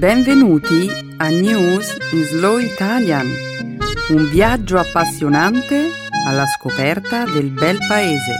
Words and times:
Benvenuti 0.00 0.88
a 1.18 1.28
News 1.28 1.94
in 2.12 2.24
Slow 2.24 2.56
Italian, 2.56 3.26
un 4.08 4.30
viaggio 4.30 4.78
appassionante 4.78 5.90
alla 6.26 6.46
scoperta 6.46 7.26
del 7.26 7.50
bel 7.50 7.76
paese. 7.86 8.38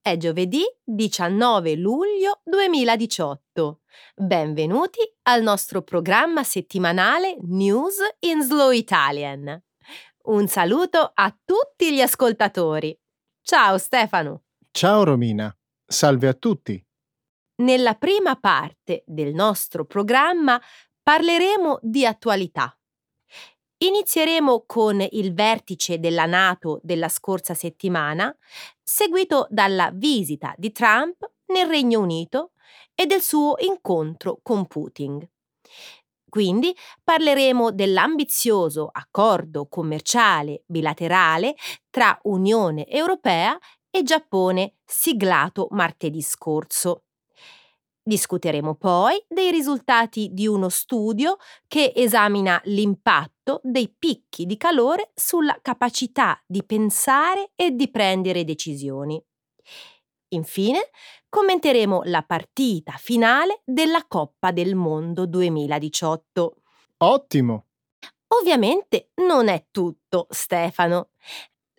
È 0.00 0.16
giovedì 0.16 0.62
19 0.84 1.74
luglio 1.74 2.42
2018. 2.44 3.80
Benvenuti 4.14 5.00
al 5.22 5.42
nostro 5.42 5.82
programma 5.82 6.44
settimanale 6.44 7.38
News 7.40 7.96
in 8.20 8.40
Slow 8.40 8.70
Italian. 8.70 9.60
Un 10.30 10.46
saluto 10.46 11.10
a 11.12 11.36
tutti 11.44 11.92
gli 11.92 12.00
ascoltatori. 12.00 12.96
Ciao 13.42 13.78
Stefano. 13.78 14.44
Ciao 14.70 15.02
Romina, 15.02 15.52
salve 15.84 16.28
a 16.28 16.34
tutti. 16.34 16.80
Nella 17.56 17.94
prima 17.94 18.36
parte 18.36 19.02
del 19.06 19.34
nostro 19.34 19.84
programma 19.84 20.62
parleremo 21.02 21.80
di 21.82 22.06
attualità. 22.06 22.78
Inizieremo 23.78 24.62
con 24.66 25.04
il 25.10 25.34
vertice 25.34 25.98
della 25.98 26.26
Nato 26.26 26.78
della 26.84 27.08
scorsa 27.08 27.54
settimana, 27.54 28.32
seguito 28.80 29.48
dalla 29.50 29.90
visita 29.92 30.54
di 30.56 30.70
Trump 30.70 31.28
nel 31.46 31.66
Regno 31.66 31.98
Unito 31.98 32.52
e 32.94 33.04
del 33.06 33.20
suo 33.20 33.56
incontro 33.58 34.38
con 34.44 34.68
Putin. 34.68 35.28
Quindi 36.30 36.74
parleremo 37.04 37.72
dell'ambizioso 37.72 38.88
accordo 38.90 39.66
commerciale 39.68 40.62
bilaterale 40.66 41.54
tra 41.90 42.18
Unione 42.22 42.86
Europea 42.86 43.58
e 43.90 44.02
Giappone 44.02 44.76
siglato 44.86 45.66
martedì 45.72 46.22
scorso. 46.22 47.02
Discuteremo 48.02 48.76
poi 48.76 49.22
dei 49.28 49.50
risultati 49.50 50.30
di 50.32 50.46
uno 50.46 50.68
studio 50.68 51.36
che 51.68 51.92
esamina 51.94 52.60
l'impatto 52.64 53.60
dei 53.62 53.94
picchi 53.96 54.46
di 54.46 54.56
calore 54.56 55.10
sulla 55.14 55.58
capacità 55.60 56.42
di 56.46 56.64
pensare 56.64 57.50
e 57.54 57.72
di 57.72 57.90
prendere 57.90 58.44
decisioni. 58.44 59.22
Infine, 60.32 60.90
commenteremo 61.28 62.02
la 62.04 62.22
partita 62.22 62.92
finale 62.92 63.62
della 63.64 64.04
Coppa 64.06 64.52
del 64.52 64.74
Mondo 64.74 65.26
2018. 65.26 66.54
Ottimo! 66.98 67.66
Ovviamente 68.28 69.10
non 69.26 69.48
è 69.48 69.66
tutto, 69.70 70.26
Stefano. 70.30 71.10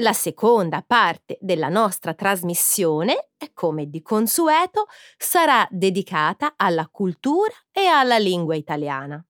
La 0.01 0.13
seconda 0.13 0.83
parte 0.85 1.37
della 1.39 1.69
nostra 1.69 2.13
trasmissione, 2.13 3.29
come 3.53 3.89
di 3.89 4.01
consueto, 4.01 4.87
sarà 5.17 5.65
dedicata 5.69 6.55
alla 6.57 6.87
cultura 6.89 7.53
e 7.71 7.85
alla 7.85 8.17
lingua 8.17 8.55
italiana. 8.55 9.23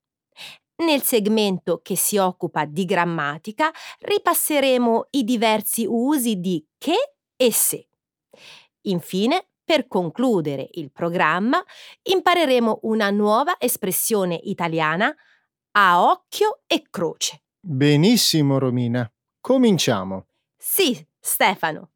Nel 0.78 1.04
segmento 1.04 1.82
che 1.84 1.96
si 1.96 2.18
occupa 2.18 2.66
di 2.66 2.86
grammatica 2.86 3.72
ripasseremo 4.00 5.08
i 5.12 5.24
diversi 5.24 5.86
usi 5.88 6.40
di 6.40 6.66
che 6.80 7.16
e 7.36 7.52
se. 7.52 7.91
Infine, 8.84 9.48
per 9.64 9.88
concludere 9.88 10.68
il 10.72 10.92
programma, 10.92 11.64
impareremo 12.02 12.80
una 12.84 13.10
nuova 13.10 13.56
espressione 13.60 14.40
italiana 14.44 15.16
a 15.74 16.04
occhio 16.04 16.62
e 16.68 16.84
croce. 16.90 17.44
Benissimo, 17.60 18.58
Romina. 18.58 19.10
Cominciamo. 19.40 20.28
Sì, 20.58 21.06
Stefano. 21.20 21.92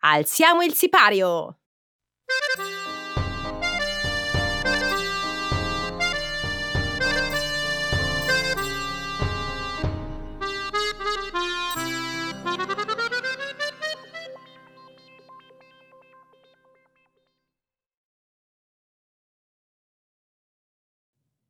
Alziamo 0.00 0.62
il 0.62 0.74
sipario! 0.74 1.58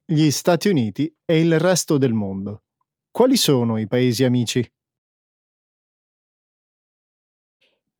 Gli 0.06 0.30
Stati 0.30 0.68
Uniti 0.68 1.10
e 1.24 1.40
il 1.40 1.58
resto 1.58 1.96
del 1.96 2.12
mondo. 2.12 2.64
Quali 3.10 3.38
sono 3.38 3.78
i 3.78 3.86
paesi 3.86 4.22
amici? 4.22 4.58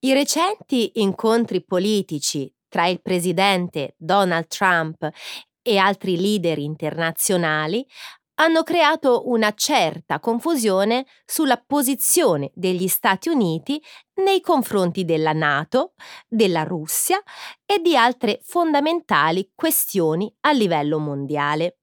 I 0.00 0.12
recenti 0.12 1.00
incontri 1.00 1.64
politici 1.64 2.54
tra 2.68 2.88
il 2.88 3.00
presidente 3.00 3.94
Donald 3.96 4.48
Trump 4.48 5.08
e 5.62 5.78
altri 5.78 6.20
leader 6.20 6.58
internazionali 6.58 7.86
hanno 8.34 8.62
creato 8.64 9.26
una 9.30 9.54
certa 9.54 10.20
confusione 10.20 11.06
sulla 11.24 11.56
posizione 11.56 12.50
degli 12.54 12.86
Stati 12.86 13.30
Uniti 13.30 13.82
nei 14.22 14.42
confronti 14.42 15.06
della 15.06 15.32
Nato, 15.32 15.94
della 16.28 16.64
Russia 16.64 17.18
e 17.64 17.78
di 17.78 17.96
altre 17.96 18.40
fondamentali 18.42 19.52
questioni 19.54 20.30
a 20.40 20.52
livello 20.52 20.98
mondiale. 20.98 21.78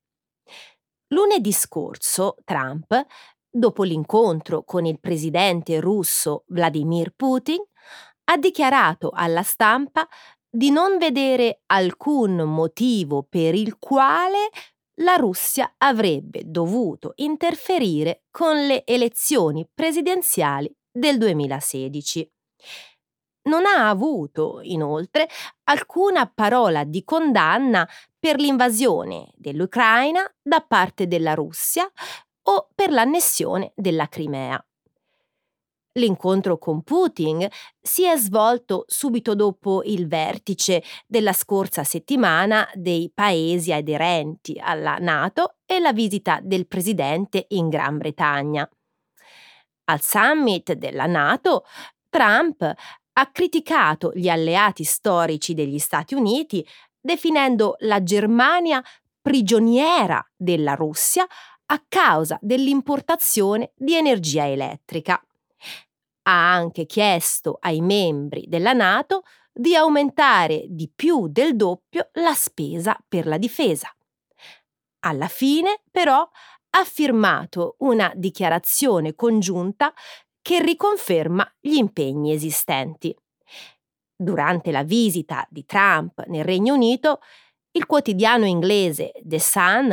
Lunedì 1.13 1.51
scorso 1.51 2.35
Trump, 2.45 3.05
dopo 3.49 3.83
l'incontro 3.83 4.63
con 4.63 4.85
il 4.85 4.97
presidente 4.99 5.81
russo 5.81 6.45
Vladimir 6.47 7.11
Putin, 7.13 7.61
ha 8.25 8.37
dichiarato 8.37 9.11
alla 9.13 9.43
stampa 9.43 10.07
di 10.49 10.69
non 10.69 10.97
vedere 10.97 11.63
alcun 11.65 12.35
motivo 12.43 13.25
per 13.27 13.55
il 13.55 13.77
quale 13.77 14.49
la 15.01 15.15
Russia 15.15 15.73
avrebbe 15.77 16.43
dovuto 16.45 17.11
interferire 17.15 18.23
con 18.31 18.65
le 18.65 18.85
elezioni 18.85 19.67
presidenziali 19.73 20.73
del 20.89 21.17
2016. 21.17 22.31
Non 23.43 23.65
ha 23.65 23.89
avuto, 23.89 24.59
inoltre, 24.61 25.27
alcuna 25.63 26.27
parola 26.27 26.83
di 26.83 27.03
condanna 27.03 27.87
per 28.21 28.39
l'invasione 28.39 29.31
dell'Ucraina 29.33 30.21
da 30.43 30.61
parte 30.61 31.07
della 31.07 31.33
Russia 31.33 31.91
o 32.43 32.69
per 32.75 32.91
l'annessione 32.91 33.71
della 33.75 34.07
Crimea. 34.07 34.63
L'incontro 35.93 36.59
con 36.59 36.83
Putin 36.83 37.45
si 37.81 38.05
è 38.05 38.15
svolto 38.17 38.85
subito 38.85 39.33
dopo 39.33 39.81
il 39.83 40.07
vertice 40.07 40.83
della 41.07 41.33
scorsa 41.33 41.83
settimana 41.83 42.69
dei 42.75 43.11
paesi 43.11 43.73
aderenti 43.73 44.57
alla 44.63 44.97
Nato 44.97 45.55
e 45.65 45.79
la 45.79 45.91
visita 45.91 46.39
del 46.43 46.67
presidente 46.67 47.47
in 47.49 47.69
Gran 47.69 47.97
Bretagna. 47.97 48.69
Al 49.85 50.01
summit 50.01 50.73
della 50.73 51.07
Nato, 51.07 51.65
Trump 52.07 52.61
ha 53.13 53.31
criticato 53.31 54.11
gli 54.13 54.29
alleati 54.29 54.83
storici 54.83 55.53
degli 55.53 55.79
Stati 55.79 56.13
Uniti 56.13 56.65
definendo 57.01 57.75
la 57.79 58.01
Germania 58.03 58.83
prigioniera 59.21 60.25
della 60.35 60.75
Russia 60.75 61.25
a 61.65 61.83
causa 61.87 62.37
dell'importazione 62.41 63.71
di 63.75 63.95
energia 63.95 64.47
elettrica. 64.47 65.21
Ha 66.23 66.53
anche 66.53 66.85
chiesto 66.85 67.57
ai 67.59 67.81
membri 67.81 68.45
della 68.47 68.73
Nato 68.73 69.23
di 69.51 69.75
aumentare 69.75 70.65
di 70.69 70.89
più 70.93 71.27
del 71.27 71.55
doppio 71.55 72.09
la 72.13 72.33
spesa 72.33 72.97
per 73.07 73.25
la 73.25 73.37
difesa. 73.37 73.93
Alla 75.03 75.27
fine, 75.27 75.81
però, 75.89 76.27
ha 76.73 76.83
firmato 76.85 77.75
una 77.79 78.11
dichiarazione 78.15 79.13
congiunta 79.15 79.93
che 80.41 80.61
riconferma 80.61 81.49
gli 81.59 81.75
impegni 81.75 82.33
esistenti. 82.33 83.15
Durante 84.21 84.69
la 84.69 84.83
visita 84.83 85.47
di 85.49 85.65
Trump 85.65 86.25
nel 86.27 86.43
Regno 86.43 86.75
Unito, 86.75 87.21
il 87.71 87.87
quotidiano 87.87 88.45
inglese 88.45 89.13
The 89.23 89.39
Sun 89.39 89.89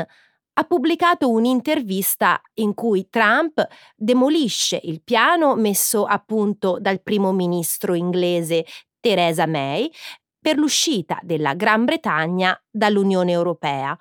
ha 0.52 0.64
pubblicato 0.64 1.30
un'intervista 1.30 2.38
in 2.56 2.74
cui 2.74 3.08
Trump 3.08 3.66
demolisce 3.96 4.78
il 4.82 5.00
piano 5.02 5.54
messo 5.54 6.04
a 6.04 6.18
punto 6.18 6.76
dal 6.78 7.00
primo 7.00 7.32
ministro 7.32 7.94
inglese 7.94 8.66
Theresa 9.00 9.46
May 9.46 9.90
per 10.38 10.58
l'uscita 10.58 11.18
della 11.22 11.54
Gran 11.54 11.86
Bretagna 11.86 12.54
dall'Unione 12.68 13.32
Europea, 13.32 13.98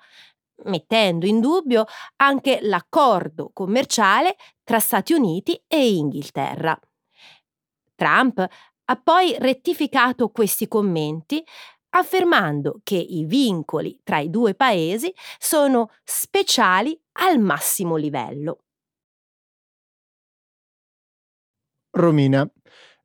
mettendo 0.64 1.24
in 1.24 1.40
dubbio 1.40 1.86
anche 2.16 2.58
l'accordo 2.60 3.50
commerciale 3.54 4.36
tra 4.62 4.78
Stati 4.78 5.14
Uniti 5.14 5.58
e 5.66 5.94
Inghilterra. 5.94 6.78
Trump 7.94 8.46
ha 8.90 8.96
poi 8.96 9.36
rettificato 9.38 10.30
questi 10.30 10.66
commenti 10.66 11.44
affermando 11.90 12.80
che 12.82 12.96
i 12.96 13.24
vincoli 13.24 14.00
tra 14.02 14.18
i 14.18 14.30
due 14.30 14.54
paesi 14.54 15.12
sono 15.38 15.90
speciali 16.04 16.98
al 17.20 17.38
massimo 17.38 17.96
livello. 17.96 18.64
Romina, 21.90 22.48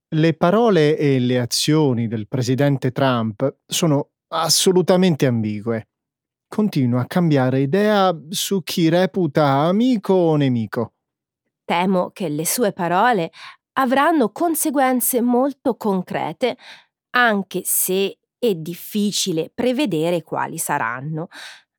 le 0.09 0.33
parole 0.35 0.97
e 0.97 1.19
le 1.19 1.39
azioni 1.39 2.07
del 2.07 2.27
presidente 2.27 2.91
Trump 2.91 3.57
sono 3.65 4.12
assolutamente 4.27 5.25
ambigue. 5.25 5.88
Continua 6.47 7.01
a 7.01 7.07
cambiare 7.07 7.62
idea 7.62 8.15
su 8.30 8.62
chi 8.62 8.89
reputa 8.89 9.47
amico 9.62 10.13
o 10.13 10.35
nemico. 10.35 10.94
Temo 11.65 12.12
che 12.12 12.30
le 12.30 12.45
sue 12.45 12.74
parole 12.74 13.31
avranno 13.74 14.31
conseguenze 14.31 15.22
molto 15.22 15.75
concrete, 15.75 16.58
anche 17.12 17.62
se 17.64 18.20
è 18.38 18.54
difficile 18.56 19.52
prevedere 19.54 20.24
quali 20.24 20.58
saranno. 20.58 21.28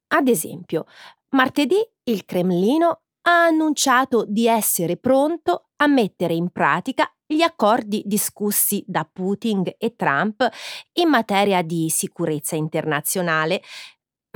Ad 0.09 0.29
esempio, 0.29 0.87
martedì 1.31 1.77
il 2.05 2.25
Cremlino 2.25 3.03
ha 3.27 3.45
annunciato 3.47 4.25
di 4.27 4.47
essere 4.47 4.97
pronto 4.97 5.69
a 5.77 5.87
mettere 5.87 6.35
in 6.35 6.51
pratica 6.51 7.09
gli 7.27 7.41
accordi 7.41 8.03
discussi 8.05 8.85
da 8.87 9.09
Putin 9.11 9.63
e 9.79 9.97
Trump 9.97 10.47
in 10.95 11.09
materia 11.09 11.63
di 11.63 11.89
sicurezza 11.89 12.55
internazionale, 12.55 13.63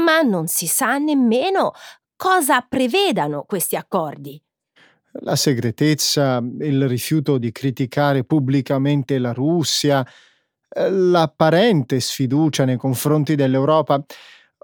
ma 0.03 0.23
non 0.23 0.47
si 0.47 0.67
sa 0.67 0.97
nemmeno 0.99 1.73
cosa 2.17 2.61
prevedano 2.63 3.45
questi 3.45 3.77
accordi. 3.77 4.43
La 5.21 5.37
segretezza, 5.37 6.43
il 6.61 6.87
rifiuto 6.87 7.39
di 7.39 7.51
criticare 7.51 8.25
pubblicamente 8.25 9.19
la 9.19 9.33
Russia, 9.33 10.07
eh, 10.69 10.91
l'apparente 10.91 11.99
sfiducia 11.99 12.65
nei 12.65 12.77
confronti 12.77 13.35
dell'Europa. 13.35 14.05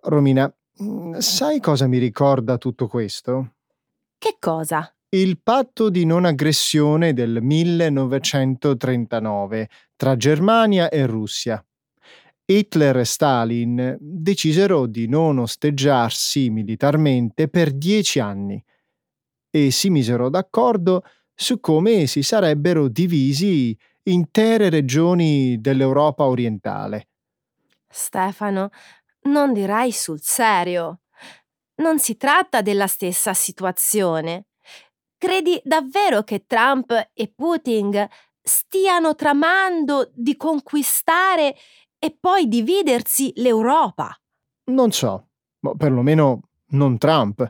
Romina, 0.02 0.52
mm, 0.82 1.16
sai 1.18 1.60
cosa 1.60 1.86
mi 1.86 1.98
ricorda 1.98 2.58
tutto 2.58 2.86
questo? 2.86 3.54
Che 4.18 4.36
cosa? 4.38 4.88
Il 5.08 5.40
patto 5.42 5.90
di 5.90 6.04
non 6.04 6.24
aggressione 6.24 7.12
del 7.12 7.38
1939 7.40 9.68
tra 9.96 10.16
Germania 10.16 10.88
e 10.88 11.06
Russia. 11.06 11.64
Hitler 12.46 12.98
e 12.98 13.04
Stalin 13.04 13.96
decisero 13.98 14.86
di 14.86 15.08
non 15.08 15.38
osteggiarsi 15.38 16.50
militarmente 16.50 17.48
per 17.48 17.72
dieci 17.72 18.20
anni 18.20 18.62
e 19.56 19.70
si 19.70 19.88
misero 19.88 20.30
d'accordo 20.30 21.04
su 21.32 21.60
come 21.60 22.08
si 22.08 22.24
sarebbero 22.24 22.88
divisi 22.88 23.78
intere 24.02 24.68
regioni 24.68 25.60
dell'Europa 25.60 26.24
orientale. 26.24 27.10
Stefano, 27.88 28.70
non 29.22 29.52
dirai 29.52 29.92
sul 29.92 30.18
serio. 30.20 31.02
Non 31.76 32.00
si 32.00 32.16
tratta 32.16 32.62
della 32.62 32.88
stessa 32.88 33.32
situazione. 33.32 34.46
Credi 35.16 35.60
davvero 35.62 36.24
che 36.24 36.46
Trump 36.48 37.10
e 37.12 37.32
Putin 37.32 38.08
stiano 38.42 39.14
tramando 39.14 40.10
di 40.14 40.36
conquistare 40.36 41.54
e 42.00 42.16
poi 42.18 42.48
dividersi 42.48 43.32
l'Europa? 43.36 44.20
Non 44.64 44.90
so, 44.90 45.28
perlomeno 45.76 46.40
non 46.70 46.98
Trump, 46.98 47.48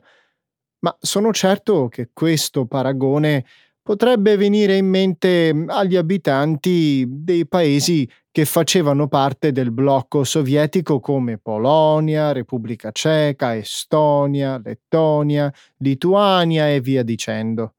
ma 0.84 0.94
sono 1.00 1.32
certo 1.32 1.88
che 1.88 2.10
questo 2.12 2.66
paragone 2.66 3.46
potrebbe 3.81 4.36
venire 4.36 4.76
in 4.76 4.86
mente 4.86 5.64
agli 5.69 5.96
abitanti 5.96 7.06
dei 7.08 7.48
paesi 7.48 8.08
che 8.31 8.44
facevano 8.44 9.08
parte 9.08 9.50
del 9.50 9.70
blocco 9.70 10.25
sovietico 10.25 11.00
come 11.00 11.38
Polonia, 11.38 12.32
Repubblica 12.32 12.90
Ceca, 12.92 13.56
Estonia, 13.56 14.60
Lettonia, 14.62 15.50
Lituania 15.78 16.69
e 16.69 16.81
via 16.81 17.02
dicendo. 17.02 17.76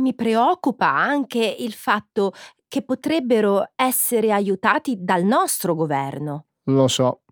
Mi 0.00 0.14
preoccupa 0.14 0.88
anche 0.88 1.56
il 1.58 1.72
fatto 1.72 2.32
che 2.68 2.82
potrebbero 2.82 3.70
essere 3.74 4.30
aiutati 4.30 4.96
dal 5.00 5.24
nostro 5.24 5.74
governo. 5.74 6.46
Lo 6.64 6.86
so. 6.86 7.22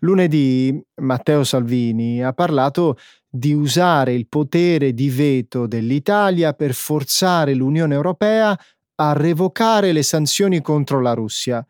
Lunedì 0.00 0.80
Matteo 1.00 1.42
Salvini 1.44 2.22
ha 2.22 2.32
parlato 2.32 2.96
di 3.36 3.52
usare 3.52 4.12
il 4.14 4.26
potere 4.26 4.92
di 4.92 5.10
veto 5.10 5.66
dell'Italia 5.66 6.52
per 6.52 6.74
forzare 6.74 7.54
l'Unione 7.54 7.94
Europea 7.94 8.58
a 8.96 9.12
revocare 9.12 9.92
le 9.92 10.02
sanzioni 10.02 10.60
contro 10.60 11.00
la 11.00 11.12
Russia. 11.14 11.64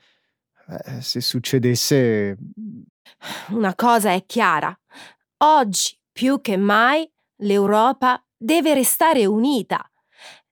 Eh, 0.68 1.00
se 1.00 1.20
succedesse... 1.20 2.36
Una 3.48 3.74
cosa 3.74 4.12
è 4.12 4.24
chiara. 4.26 4.76
Oggi, 5.38 5.98
più 6.12 6.40
che 6.40 6.56
mai, 6.56 7.10
l'Europa 7.42 8.22
deve 8.36 8.74
restare 8.74 9.26
unita. 9.26 9.90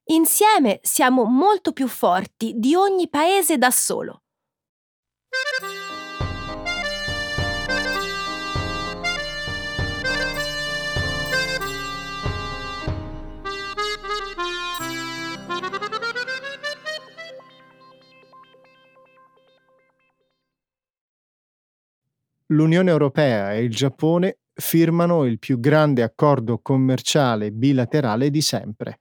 Insieme 0.07 0.81
siamo 0.83 1.25
molto 1.25 1.73
più 1.73 1.89
forti 1.89 2.55
di 2.57 2.75
ogni 2.75 3.09
paese 3.09 3.57
da 3.57 3.71
solo. 3.71 4.23
l'Unione 22.49 22.91
Europea 22.91 23.53
e 23.53 23.63
il 23.63 23.75
Giappone 23.75 24.41
firmano 24.53 25.25
il 25.25 25.39
più 25.39 25.59
grande 25.59 26.03
accordo 26.03 26.59
commerciale 26.61 27.51
bilaterale 27.51 28.31
di 28.31 28.43
sempre. 28.43 29.01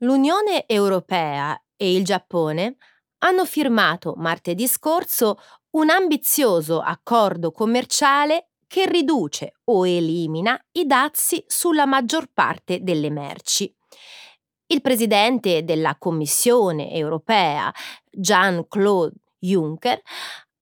L'Unione 0.00 0.66
Europea 0.66 1.58
e 1.76 1.94
il 1.94 2.04
Giappone 2.04 2.76
hanno 3.18 3.46
firmato 3.46 4.14
martedì 4.16 4.66
scorso 4.66 5.38
un 5.70 5.88
ambizioso 5.88 6.80
accordo 6.80 7.50
commerciale 7.52 8.50
che 8.66 8.86
riduce 8.86 9.54
o 9.64 9.86
elimina 9.86 10.58
i 10.72 10.84
dazi 10.84 11.42
sulla 11.46 11.86
maggior 11.86 12.26
parte 12.32 12.82
delle 12.82 13.10
merci. 13.10 13.72
Il 14.66 14.80
presidente 14.80 15.62
della 15.64 15.96
Commissione 15.96 16.92
europea, 16.92 17.72
Jean-Claude 18.10 19.14
Juncker, 19.38 20.02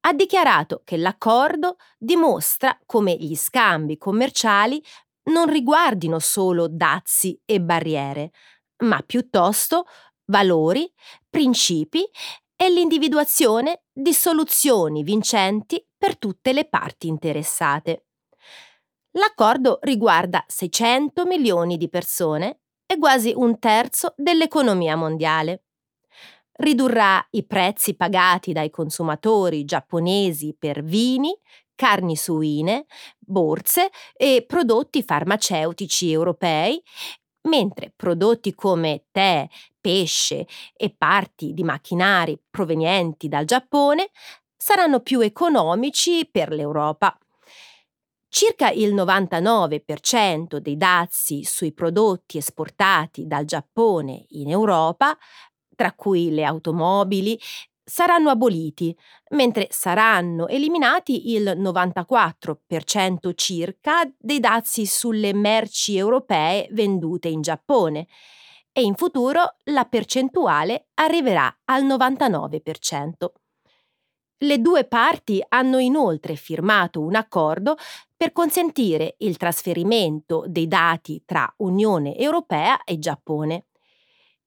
ha 0.07 0.13
dichiarato 0.13 0.83
che 0.85 0.97
l'accordo 0.97 1.77
dimostra 1.99 2.79
come 2.87 3.17
gli 3.17 3.35
scambi 3.35 3.97
commerciali 3.97 4.83
non 5.31 5.49
riguardino 5.49 6.19
solo 6.19 6.69
dazi 6.69 7.41
e 7.47 7.61
barriere, 7.61 8.31
ma 8.85 9.01
piuttosto 9.01 9.87
valori, 10.27 10.91
principi 11.29 12.05
e 12.57 12.71
l'individuazione 12.71 13.85
di 13.93 14.13
soluzioni 14.13 15.03
vincenti 15.03 15.85
per 15.97 16.19
tutte 16.19 16.53
le 16.53 16.69
parti 16.69 17.09
interessate. 17.09 18.05
L'accordo 19.13 19.79
riguarda 19.83 20.45
600 20.47 21.25
milioni 21.25 21.77
di 21.77 21.89
persone 21.89 22.61
e 22.87 22.99
quasi 22.99 23.33
un 23.35 23.59
terzo 23.59 24.15
dell'economia 24.17 24.97
mondiale 24.97 25.64
ridurrà 26.57 27.27
i 27.31 27.45
prezzi 27.45 27.97
pagati 27.97 28.53
dai 28.53 28.71
consumatori 28.71 29.65
giapponesi 29.65 30.55
per 30.59 30.83
vini, 30.83 31.37
carni 31.75 32.17
suine, 32.17 32.87
borse 33.19 33.91
e 34.17 34.45
prodotti 34.47 35.03
farmaceutici 35.03 36.11
europei, 36.11 36.81
mentre 37.49 37.93
prodotti 37.95 38.55
come 38.55 39.07
tè, 39.11 39.47
pesce 39.81 40.47
e 40.75 40.95
parti 40.97 41.53
di 41.53 41.63
macchinari 41.63 42.41
provenienti 42.49 43.29
dal 43.29 43.45
Giappone 43.45 44.11
saranno 44.57 45.01
più 45.01 45.21
economici 45.21 46.27
per 46.31 46.51
l'Europa. 46.51 47.19
Circa 48.29 48.71
il 48.71 48.95
99% 48.95 50.57
dei 50.57 50.77
dazi 50.77 51.45
sui 51.45 51.73
prodotti 51.73 52.39
esportati 52.39 53.27
dal 53.27 53.45
Giappone 53.45 54.25
in 54.31 54.51
Europa 54.51 55.17
tra 55.75 55.93
cui 55.93 56.31
le 56.31 56.45
automobili, 56.45 57.39
saranno 57.85 58.31
aboliti, 58.31 58.97
mentre 59.31 59.69
saranno 59.71 60.49
eliminati 60.49 61.33
il 61.33 61.55
94% 61.57 63.33
circa 63.35 64.11
dei 64.19 64.41
dazi 64.41 64.87
sulle 64.87 65.35
merci 65.35 65.97
europee 65.97 66.67
vendute 66.71 67.29
in 67.29 67.43
Giappone 67.43 68.07
e 68.73 68.83
in 68.83 68.95
futuro 68.95 69.57
la 69.65 69.85
percentuale 69.85 70.89
arriverà 70.95 71.61
al 71.67 71.85
99%. 71.85 73.11
Le 74.39 74.61
due 74.61 74.85
parti 74.85 75.43
hanno 75.49 75.79
inoltre 75.79 76.35
firmato 76.35 77.01
un 77.01 77.15
accordo 77.15 77.77
per 78.17 78.33
consentire 78.33 79.15
il 79.19 79.37
trasferimento 79.37 80.45
dei 80.49 80.67
dati 80.67 81.23
tra 81.25 81.51
Unione 81.59 82.17
Europea 82.17 82.83
e 82.83 82.99
Giappone. 82.99 83.67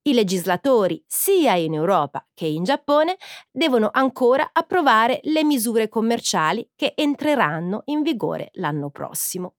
I 0.08 0.14
legislatori, 0.14 1.04
sia 1.06 1.54
in 1.56 1.74
Europa 1.74 2.26
che 2.32 2.46
in 2.46 2.64
Giappone, 2.64 3.18
devono 3.50 3.90
ancora 3.92 4.48
approvare 4.54 5.20
le 5.24 5.44
misure 5.44 5.90
commerciali 5.90 6.66
che 6.74 6.94
entreranno 6.96 7.82
in 7.86 8.00
vigore 8.00 8.48
l'anno 8.54 8.88
prossimo. 8.88 9.56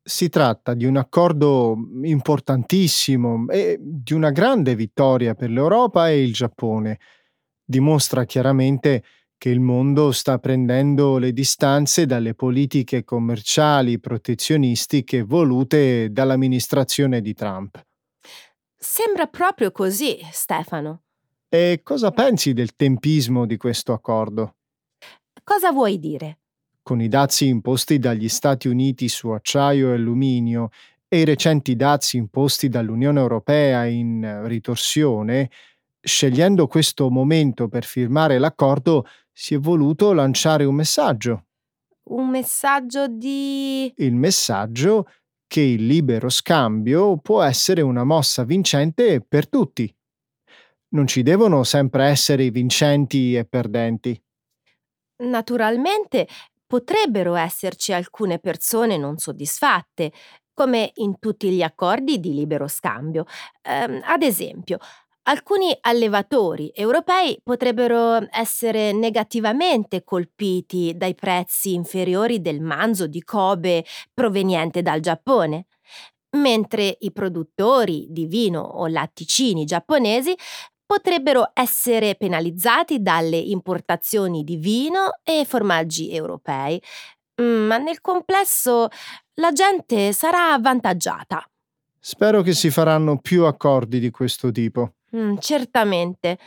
Si 0.00 0.28
tratta 0.28 0.74
di 0.74 0.84
un 0.84 0.98
accordo 0.98 1.76
importantissimo 2.04 3.48
e 3.48 3.76
di 3.80 4.12
una 4.12 4.30
grande 4.30 4.76
vittoria 4.76 5.34
per 5.34 5.50
l'Europa 5.50 6.08
e 6.10 6.22
il 6.22 6.32
Giappone. 6.32 7.00
Dimostra 7.64 8.24
chiaramente 8.24 9.02
che 9.40 9.48
il 9.48 9.60
mondo 9.60 10.12
sta 10.12 10.38
prendendo 10.38 11.16
le 11.16 11.32
distanze 11.32 12.04
dalle 12.04 12.34
politiche 12.34 13.04
commerciali 13.04 13.98
protezionistiche 13.98 15.22
volute 15.22 16.12
dall'amministrazione 16.12 17.22
di 17.22 17.32
Trump. 17.32 17.82
Sembra 18.76 19.28
proprio 19.28 19.72
così, 19.72 20.18
Stefano. 20.30 21.04
E 21.48 21.80
cosa 21.82 22.10
pensi 22.10 22.52
del 22.52 22.76
tempismo 22.76 23.46
di 23.46 23.56
questo 23.56 23.94
accordo? 23.94 24.56
Cosa 25.42 25.72
vuoi 25.72 25.98
dire? 25.98 26.40
Con 26.82 27.00
i 27.00 27.08
dazi 27.08 27.46
imposti 27.46 27.98
dagli 27.98 28.28
Stati 28.28 28.68
Uniti 28.68 29.08
su 29.08 29.28
acciaio 29.30 29.88
e 29.88 29.94
alluminio 29.94 30.68
e 31.08 31.20
i 31.20 31.24
recenti 31.24 31.76
dazi 31.76 32.18
imposti 32.18 32.68
dall'Unione 32.68 33.20
Europea 33.20 33.86
in 33.86 34.42
ritorsione, 34.44 35.48
scegliendo 35.98 36.66
questo 36.66 37.08
momento 37.08 37.68
per 37.68 37.84
firmare 37.84 38.38
l'accordo, 38.38 39.06
si 39.40 39.54
è 39.54 39.58
voluto 39.58 40.12
lanciare 40.12 40.64
un 40.64 40.74
messaggio. 40.74 41.46
Un 42.10 42.28
messaggio 42.28 43.08
di... 43.08 43.90
Il 43.96 44.14
messaggio 44.14 45.08
che 45.46 45.62
il 45.62 45.86
libero 45.86 46.28
scambio 46.28 47.16
può 47.16 47.40
essere 47.40 47.80
una 47.80 48.04
mossa 48.04 48.44
vincente 48.44 49.22
per 49.22 49.48
tutti. 49.48 49.90
Non 50.88 51.06
ci 51.06 51.22
devono 51.22 51.64
sempre 51.64 52.04
essere 52.04 52.50
vincenti 52.50 53.34
e 53.34 53.46
perdenti. 53.46 54.22
Naturalmente 55.22 56.28
potrebbero 56.66 57.34
esserci 57.34 57.94
alcune 57.94 58.40
persone 58.40 58.98
non 58.98 59.16
soddisfatte, 59.16 60.12
come 60.52 60.90
in 60.96 61.18
tutti 61.18 61.48
gli 61.50 61.62
accordi 61.62 62.20
di 62.20 62.34
libero 62.34 62.68
scambio. 62.68 63.24
Eh, 63.62 64.02
ad 64.04 64.20
esempio, 64.20 64.76
alcuni 65.24 65.76
allevatori 65.80 66.70
europei 66.74 67.38
potrebbero 67.42 68.26
essere 68.30 68.92
negativamente 68.92 70.02
colpiti 70.02 70.94
dai 70.96 71.14
prezzi 71.14 71.74
inferiori 71.74 72.40
del 72.40 72.60
manzo 72.60 73.06
di 73.06 73.22
Kobe 73.22 73.84
proveniente 74.14 74.82
dal 74.82 75.00
Giappone, 75.00 75.66
mentre 76.36 76.96
i 77.00 77.12
produttori 77.12 78.06
di 78.10 78.26
vino 78.26 78.60
o 78.60 78.86
latticini 78.86 79.64
giapponesi 79.64 80.34
potrebbero 80.86 81.50
essere 81.54 82.16
penalizzati 82.16 83.00
dalle 83.00 83.36
importazioni 83.36 84.42
di 84.42 84.56
vino 84.56 85.20
e 85.22 85.44
formaggi 85.44 86.12
europei, 86.12 86.82
mm, 87.40 87.66
ma 87.66 87.78
nel 87.78 88.00
complesso 88.00 88.88
la 89.34 89.52
gente 89.52 90.12
sarà 90.12 90.52
avvantaggiata. 90.52 91.44
Spero 91.98 92.42
che 92.42 92.54
si 92.54 92.70
faranno 92.70 93.18
più 93.18 93.44
accordi 93.44 94.00
di 94.00 94.10
questo 94.10 94.50
tipo. 94.50 94.94
Mm, 95.16 95.36
certamente. 95.38 96.38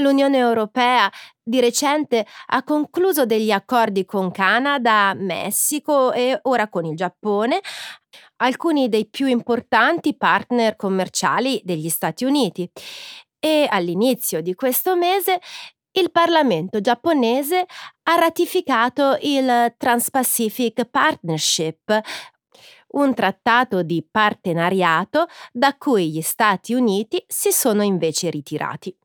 L'Unione 0.00 0.38
Europea 0.38 1.10
di 1.42 1.60
recente 1.60 2.24
ha 2.46 2.62
concluso 2.62 3.26
degli 3.26 3.50
accordi 3.50 4.04
con 4.04 4.30
Canada, 4.30 5.12
Messico 5.14 6.12
e 6.12 6.38
ora 6.42 6.68
con 6.68 6.84
il 6.84 6.94
Giappone, 6.94 7.60
alcuni 8.36 8.88
dei 8.88 9.08
più 9.08 9.26
importanti 9.26 10.16
partner 10.16 10.76
commerciali 10.76 11.60
degli 11.64 11.88
Stati 11.88 12.24
Uniti. 12.24 12.68
E 13.40 13.66
all'inizio 13.68 14.40
di 14.40 14.54
questo 14.54 14.96
mese 14.96 15.40
il 15.92 16.10
Parlamento 16.12 16.80
giapponese 16.80 17.66
ha 18.04 18.14
ratificato 18.14 19.18
il 19.22 19.74
Trans-Pacific 19.76 20.84
Partnership, 20.84 22.00
un 22.92 23.14
trattato 23.14 23.82
di 23.82 24.06
partenariato 24.08 25.26
da 25.52 25.76
cui 25.76 26.10
gli 26.10 26.20
Stati 26.20 26.74
Uniti 26.74 27.22
si 27.26 27.50
sono 27.50 27.82
invece 27.82 28.30
ritirati. 28.30 28.96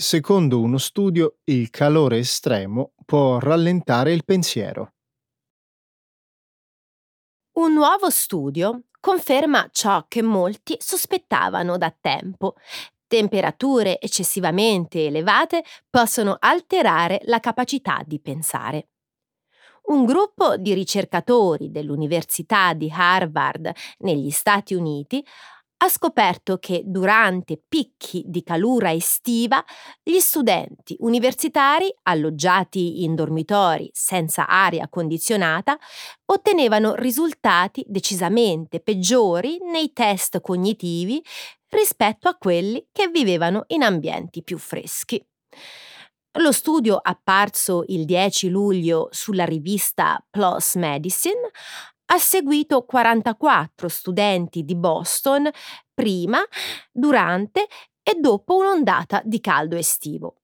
Secondo 0.00 0.62
uno 0.62 0.78
studio, 0.78 1.40
il 1.44 1.68
calore 1.68 2.20
estremo 2.20 2.94
può 3.04 3.38
rallentare 3.38 4.14
il 4.14 4.24
pensiero. 4.24 4.94
Un 7.58 7.74
nuovo 7.74 8.08
studio 8.08 8.84
conferma 8.98 9.68
ciò 9.70 10.06
che 10.08 10.22
molti 10.22 10.76
sospettavano 10.78 11.76
da 11.76 11.94
tempo. 12.00 12.54
Temperature 13.06 14.00
eccessivamente 14.00 15.04
elevate 15.04 15.64
possono 15.90 16.34
alterare 16.40 17.20
la 17.24 17.38
capacità 17.38 18.02
di 18.02 18.22
pensare. 18.22 18.88
Un 19.88 20.06
gruppo 20.06 20.56
di 20.56 20.72
ricercatori 20.72 21.70
dell'Università 21.70 22.72
di 22.72 22.90
Harvard 22.90 23.70
negli 23.98 24.30
Stati 24.30 24.72
Uniti 24.72 25.22
ha 25.82 25.88
scoperto 25.88 26.58
che 26.58 26.82
durante 26.84 27.60
picchi 27.66 28.22
di 28.26 28.42
calura 28.42 28.92
estiva 28.92 29.64
gli 30.02 30.18
studenti 30.18 30.94
universitari 31.00 31.92
alloggiati 32.02 33.02
in 33.02 33.14
dormitori 33.14 33.88
senza 33.92 34.46
aria 34.46 34.88
condizionata 34.88 35.78
ottenevano 36.26 36.94
risultati 36.96 37.82
decisamente 37.88 38.80
peggiori 38.80 39.58
nei 39.72 39.92
test 39.94 40.40
cognitivi 40.40 41.22
rispetto 41.68 42.28
a 42.28 42.36
quelli 42.36 42.86
che 42.92 43.08
vivevano 43.08 43.64
in 43.68 43.82
ambienti 43.82 44.42
più 44.42 44.58
freschi. 44.58 45.24
Lo 46.38 46.52
studio 46.52 46.96
apparso 46.96 47.84
il 47.86 48.04
10 48.04 48.50
luglio 48.50 49.08
sulla 49.10 49.44
rivista 49.44 50.22
PLOS 50.30 50.76
Medicine 50.76 51.50
ha 52.12 52.18
seguito 52.18 52.84
44 52.84 53.88
studenti 53.88 54.64
di 54.64 54.74
Boston 54.74 55.48
prima, 55.94 56.40
durante 56.90 57.68
e 58.02 58.14
dopo 58.18 58.56
un'ondata 58.56 59.22
di 59.24 59.40
caldo 59.40 59.76
estivo. 59.76 60.40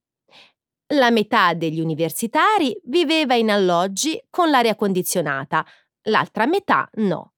La 0.95 1.11
metà 1.11 1.55
degli 1.55 1.81
universitari 1.81 2.79
viveva 2.85 3.35
in 3.35 3.51
alloggi 3.51 4.23
con 4.31 4.51
l'aria 4.51 4.77
condizionata, 4.77 5.67
l'altra 6.03 6.47
metà 6.47 6.89
no. 6.95 7.33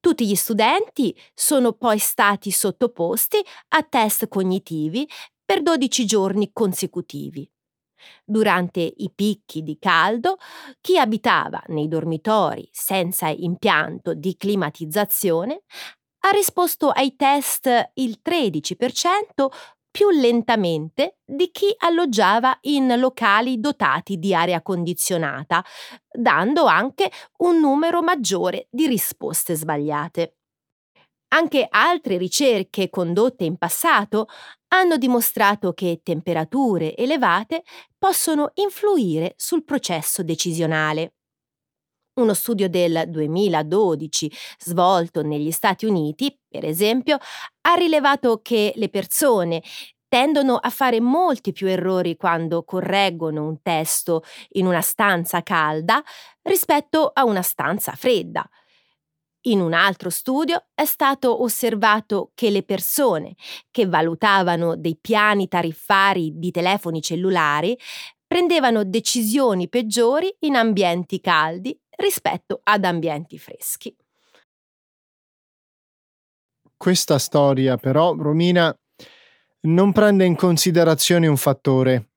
Tutti 0.00 0.26
gli 0.26 0.34
studenti 0.34 1.16
sono 1.32 1.72
poi 1.72 1.98
stati 1.98 2.50
sottoposti 2.50 3.38
a 3.68 3.82
test 3.84 4.26
cognitivi 4.28 5.08
per 5.44 5.62
12 5.62 6.04
giorni 6.06 6.50
consecutivi. 6.52 7.48
Durante 8.24 8.80
i 8.80 9.10
picchi 9.14 9.62
di 9.62 9.78
caldo, 9.78 10.36
chi 10.80 10.98
abitava 10.98 11.62
nei 11.68 11.88
dormitori 11.88 12.68
senza 12.72 13.28
impianto 13.28 14.14
di 14.14 14.36
climatizzazione 14.36 15.62
ha 16.20 16.30
risposto 16.30 16.90
ai 16.90 17.14
test 17.16 17.90
il 17.94 18.20
13% 18.22 19.48
più 19.90 20.10
lentamente 20.10 21.18
di 21.24 21.50
chi 21.50 21.74
alloggiava 21.78 22.56
in 22.62 22.94
locali 22.98 23.58
dotati 23.58 24.18
di 24.18 24.34
aria 24.34 24.62
condizionata, 24.62 25.64
dando 26.10 26.66
anche 26.66 27.10
un 27.38 27.58
numero 27.58 28.02
maggiore 28.02 28.68
di 28.70 28.86
risposte 28.86 29.54
sbagliate. 29.54 30.37
Anche 31.28 31.66
altre 31.70 32.16
ricerche 32.16 32.88
condotte 32.90 33.44
in 33.44 33.56
passato 33.58 34.26
hanno 34.68 34.96
dimostrato 34.96 35.72
che 35.72 36.00
temperature 36.02 36.94
elevate 36.96 37.62
possono 37.98 38.50
influire 38.54 39.34
sul 39.36 39.64
processo 39.64 40.22
decisionale. 40.22 41.12
Uno 42.18 42.34
studio 42.34 42.68
del 42.68 43.04
2012 43.06 44.30
svolto 44.58 45.22
negli 45.22 45.52
Stati 45.52 45.86
Uniti, 45.86 46.36
per 46.48 46.64
esempio, 46.64 47.18
ha 47.62 47.74
rilevato 47.74 48.40
che 48.42 48.72
le 48.74 48.88
persone 48.88 49.62
tendono 50.08 50.56
a 50.56 50.70
fare 50.70 51.00
molti 51.00 51.52
più 51.52 51.68
errori 51.68 52.16
quando 52.16 52.64
correggono 52.64 53.46
un 53.46 53.62
testo 53.62 54.24
in 54.52 54.66
una 54.66 54.80
stanza 54.80 55.42
calda 55.44 56.02
rispetto 56.42 57.10
a 57.12 57.24
una 57.24 57.42
stanza 57.42 57.92
fredda. 57.92 58.48
In 59.48 59.60
un 59.60 59.72
altro 59.72 60.10
studio 60.10 60.66
è 60.74 60.84
stato 60.84 61.42
osservato 61.42 62.32
che 62.34 62.50
le 62.50 62.62
persone 62.62 63.34
che 63.70 63.86
valutavano 63.86 64.76
dei 64.76 64.98
piani 65.00 65.48
tariffari 65.48 66.32
di 66.34 66.50
telefoni 66.50 67.00
cellulari 67.00 67.78
prendevano 68.26 68.84
decisioni 68.84 69.70
peggiori 69.70 70.34
in 70.40 70.54
ambienti 70.54 71.18
caldi 71.20 71.78
rispetto 71.96 72.60
ad 72.62 72.84
ambienti 72.84 73.38
freschi. 73.38 73.96
Questa 76.76 77.18
storia 77.18 77.78
però, 77.78 78.14
Romina, 78.14 78.74
non 79.60 79.92
prende 79.92 80.26
in 80.26 80.36
considerazione 80.36 81.26
un 81.26 81.38
fattore. 81.38 82.10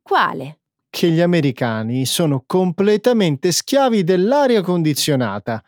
Quale? 0.00 0.60
che 0.96 1.10
gli 1.10 1.20
americani 1.20 2.06
sono 2.06 2.44
completamente 2.46 3.52
schiavi 3.52 4.02
dell'aria 4.02 4.62
condizionata. 4.62 5.62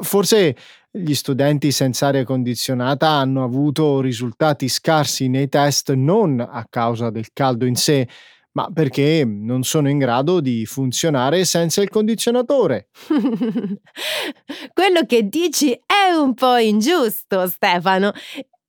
Forse 0.00 0.56
gli 0.90 1.14
studenti 1.14 1.70
senza 1.72 2.06
aria 2.06 2.24
condizionata 2.24 3.08
hanno 3.08 3.44
avuto 3.44 4.00
risultati 4.00 4.68
scarsi 4.68 5.28
nei 5.28 5.48
test 5.48 5.92
non 5.92 6.40
a 6.40 6.66
causa 6.68 7.10
del 7.10 7.32
caldo 7.32 7.66
in 7.66 7.76
sé, 7.76 8.08
ma 8.52 8.70
perché 8.72 9.24
non 9.26 9.62
sono 9.64 9.90
in 9.90 9.98
grado 9.98 10.40
di 10.40 10.64
funzionare 10.64 11.44
senza 11.44 11.82
il 11.82 11.90
condizionatore. 11.90 12.88
Quello 14.72 15.04
che 15.06 15.28
dici 15.28 15.72
è 15.72 16.12
un 16.16 16.32
po' 16.32 16.56
ingiusto, 16.56 17.46
Stefano. 17.46 18.12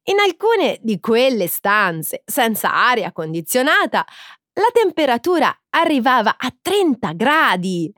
In 0.10 0.20
alcune 0.20 0.80
di 0.82 1.00
quelle 1.00 1.48
stanze 1.48 2.24
senza 2.26 2.74
aria 2.74 3.12
condizionata 3.12 4.06
la 4.54 4.70
temperatura 4.74 5.56
arrivava 5.70 6.36
a 6.38 6.54
30 6.62 7.12
gradi. 7.14 7.94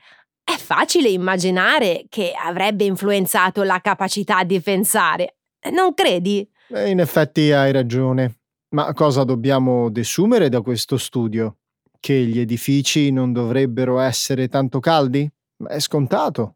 È 0.50 0.58
facile 0.58 1.10
immaginare 1.10 2.08
che 2.10 2.32
avrebbe 2.36 2.84
influenzato 2.84 3.62
la 3.62 3.80
capacità 3.82 4.44
di 4.44 4.60
pensare, 4.60 5.36
non 5.74 5.94
credi? 5.94 6.50
Eh, 6.70 6.90
in 6.90 7.00
effetti 7.00 7.52
hai 7.52 7.72
ragione. 7.72 8.40
Ma 8.70 8.92
cosa 8.94 9.24
dobbiamo 9.24 9.92
desumere 9.92 10.50
da 10.50 10.62
questo 10.62 10.98
studio? 10.98 11.58
Che 12.00 12.16
gli 12.16 12.40
edifici 12.40 13.12
non 13.12 13.32
dovrebbero 13.32 14.00
essere 14.00 14.48
tanto 14.48 14.80
caldi? 14.80 15.30
È 15.68 15.78
scontato. 15.78 16.56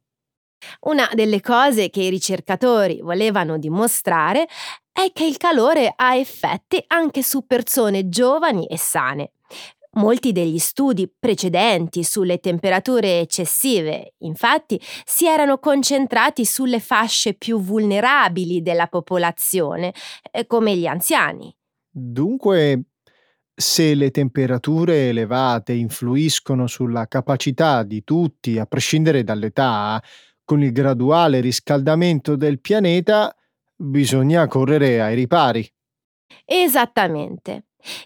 Una 0.88 1.08
delle 1.14 1.40
cose 1.40 1.92
che 1.92 2.02
i 2.02 2.10
ricercatori 2.10 3.00
volevano 3.00 3.60
dimostrare 3.60 4.48
è 4.92 5.12
che 5.14 5.26
il 5.26 5.38
calore 5.38 5.94
ha 5.96 6.16
effetti 6.16 6.84
anche 6.88 7.22
su 7.22 7.46
persone 7.46 8.10
giovani 8.10 8.66
e 8.66 8.78
sane. 8.80 9.34
Molti 9.96 10.32
degli 10.32 10.58
studi 10.58 11.08
precedenti 11.08 12.04
sulle 12.04 12.40
temperature 12.40 13.20
eccessive, 13.20 14.16
infatti, 14.20 14.82
si 15.06 15.28
erano 15.28 15.60
concentrati 15.60 16.46
sulle 16.46 16.80
fasce 16.80 17.36
più 17.36 17.60
vulnerabili 17.62 18.64
della 18.64 18.88
popolazione, 18.88 19.94
eh, 20.32 20.48
come 20.48 20.76
gli 20.76 20.88
anziani. 20.88 21.56
Dunque, 21.92 22.86
se 23.54 23.94
le 23.94 24.10
temperature 24.10 25.10
elevate 25.10 25.74
influiscono 25.74 26.66
sulla 26.66 27.08
capacità 27.08 27.84
di 27.84 28.04
tutti, 28.04 28.58
a 28.58 28.66
prescindere 28.66 29.24
dall'età, 29.24 30.02
con 30.44 30.64
il 30.64 30.72
graduale 30.72 31.40
riscaldamento 31.40 32.36
del 32.36 32.60
pianeta, 32.60 33.34
bisogna 33.76 34.48
correre 34.48 35.02
ai 35.02 35.14
ripari. 35.14 35.72
Esattamente. 36.46 37.66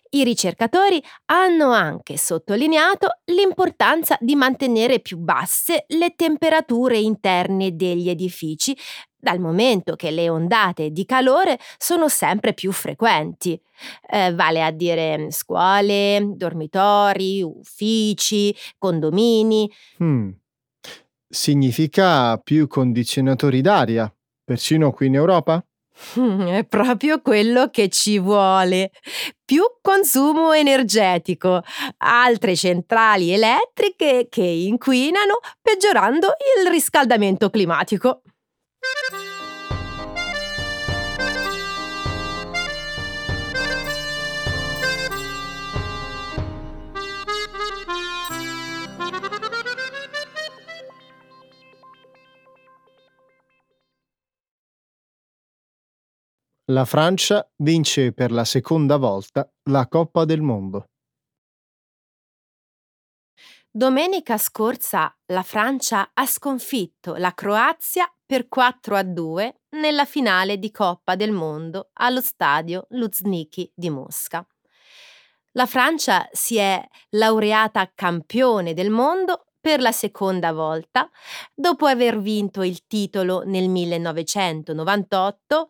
I 0.10 0.24
ricercatori 0.24 1.01
hanno 1.25 1.72
anche 1.72 2.17
sottolineato 2.17 3.19
l'importanza 3.25 4.17
di 4.19 4.36
mantenere 4.36 5.00
più 5.00 5.17
basse 5.17 5.86
le 5.89 6.13
temperature 6.15 6.98
interne 6.98 7.75
degli 7.75 8.10
edifici, 8.10 8.75
dal 9.19 9.39
momento 9.39 9.96
che 9.96 10.12
le 10.12 10.29
ondate 10.29 10.91
di 10.91 11.05
calore 11.05 11.60
sono 11.77 12.07
sempre 12.07 12.53
più 12.53 12.72
frequenti, 12.72 13.60
eh, 14.10 14.34
vale 14.34 14.63
a 14.63 14.72
dire 14.72 15.27
scuole, 15.31 16.34
dormitori, 16.36 17.41
uffici, 17.41 18.55
condomini. 18.77 19.69
Hmm. 20.01 20.29
Significa 21.27 22.38
più 22.38 22.67
condizionatori 22.67 23.60
d'aria, 23.60 24.10
persino 24.46 24.91
qui 24.93 25.07
in 25.07 25.15
Europa? 25.15 25.66
È 26.16 26.66
proprio 26.66 27.22
quello 27.22 27.70
che 27.70 27.89
ci 27.89 28.20
vuole. 28.20 28.92
Più 29.44 29.63
consumo 29.82 30.51
energetico, 30.54 31.63
altre 31.98 32.56
centrali 32.56 33.32
elettriche 33.32 34.28
che 34.30 34.43
inquinano, 34.43 35.39
peggiorando 35.62 36.28
il 36.62 36.69
riscaldamento 36.69 37.50
climatico. 37.50 38.21
La 56.69 56.84
Francia 56.84 57.49
vince 57.63 58.12
per 58.12 58.30
la 58.30 58.43
seconda 58.43 58.97
volta 58.97 59.49
la 59.69 59.88
Coppa 59.88 60.25
del 60.25 60.41
Mondo. 60.41 60.89
Domenica 63.71 64.38
scorsa 64.38 65.17
la 65.27 65.43
Francia 65.43 66.12
ha 66.13 66.25
sconfitto 66.25 67.15
la 67.15 67.34
Croazia 67.34 68.13
per 68.25 68.49
4 68.49 68.97
a 68.97 69.03
2 69.03 69.62
nella 69.77 70.03
finale 70.03 70.58
di 70.58 70.69
Coppa 70.69 71.15
del 71.15 71.32
Mondo 71.32 71.91
allo 71.93 72.19
stadio 72.19 72.88
Luzhniki 72.89 73.71
di 73.73 73.89
Mosca. 73.89 74.45
La 75.53 75.67
Francia 75.67 76.27
si 76.34 76.58
è 76.58 76.86
laureata 77.12 77.89
campione 77.95 78.73
del 78.73 78.89
mondo 78.89 79.45
per 79.58 79.80
la 79.80 79.93
seconda 79.93 80.51
volta, 80.51 81.10
dopo 81.53 81.86
aver 81.86 82.19
vinto 82.19 82.62
il 82.62 82.86
titolo 82.88 83.43
nel 83.45 83.69
1998, 83.69 85.69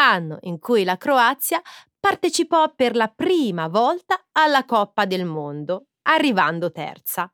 anno 0.00 0.38
in 0.42 0.58
cui 0.58 0.84
la 0.84 0.96
Croazia 0.96 1.60
partecipò 1.98 2.72
per 2.74 2.96
la 2.96 3.08
prima 3.08 3.68
volta 3.68 4.26
alla 4.32 4.64
Coppa 4.64 5.04
del 5.04 5.24
Mondo, 5.24 5.88
arrivando 6.02 6.72
terza. 6.72 7.32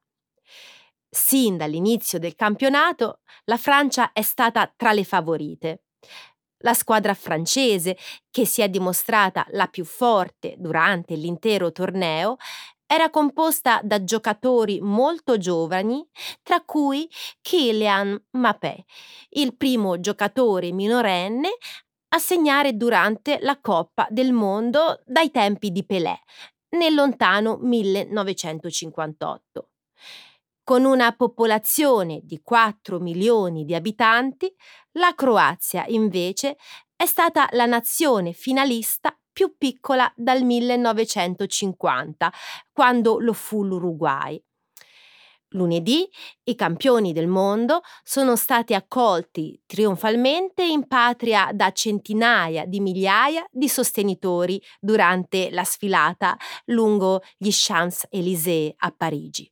Sin 1.09 1.57
dall'inizio 1.57 2.19
del 2.19 2.35
campionato, 2.35 3.21
la 3.45 3.57
Francia 3.57 4.13
è 4.13 4.23
stata 4.23 4.71
tra 4.77 4.93
le 4.93 5.05
favorite. 5.05 5.85
La 6.61 6.75
squadra 6.75 7.15
francese, 7.15 7.97
che 8.31 8.45
si 8.45 8.61
è 8.61 8.69
dimostrata 8.69 9.47
la 9.51 9.69
più 9.69 9.85
forte 9.85 10.57
durante 10.59 11.15
l'intero 11.15 11.71
torneo, 11.71 12.37
era 12.87 13.11
composta 13.11 13.81
da 13.83 14.05
giocatori 14.05 14.81
molto 14.81 15.39
giovani, 15.39 16.07
tra 16.43 16.63
cui 16.63 17.09
Kylian 17.41 18.27
Mbappé, 18.31 18.85
il 19.31 19.57
primo 19.57 19.99
giocatore 19.99 20.71
minorenne 20.71 21.51
a 22.17 22.19
segnare 22.19 22.77
durante 22.79 23.39
la 23.43 23.61
Coppa 23.61 24.07
del 24.09 24.33
Mondo 24.33 25.03
dai 25.05 25.31
tempi 25.31 25.71
di 25.71 25.85
Pelé, 25.85 26.19
nel 26.71 26.95
lontano 26.95 27.59
1958. 27.61 29.69
Con 30.65 30.87
una 30.87 31.13
popolazione 31.13 32.23
di 32.25 32.41
4 32.43 33.01
milioni 33.01 33.67
di 33.67 33.75
abitanti, 33.75 34.51
la 34.93 35.13
Croazia 35.15 35.85
invece 35.89 36.57
è 36.97 37.05
stata 37.05 37.49
la 37.53 37.67
nazione 37.67 38.33
finalista 38.33 39.15
più 39.31 39.55
piccola 39.59 40.11
dal 40.17 40.43
1950, 40.43 42.33
quando 42.73 43.21
lo 43.21 43.35
fu 43.35 43.63
l'Uruguay. 43.63 44.43
Lunedì 45.51 46.09
i 46.45 46.55
campioni 46.57 47.13
del 47.13 47.29
mondo 47.29 47.81
sono 48.03 48.35
stati 48.37 48.75
accolti 48.75 49.61
trionfalmente 49.65 50.65
in 50.65 50.87
patria 50.89 51.51
da 51.53 51.71
centinaia 51.73 52.67
di 52.67 52.81
migliaia 52.81 53.47
di 53.51 53.69
sostenitori 53.69 54.61
durante 54.81 55.51
la 55.51 55.65
sfilata 55.65 56.37
lungo 56.67 57.23
gli 57.37 57.51
Champs-Élysées 57.51 58.75
a 58.77 58.91
Parigi. 58.91 59.51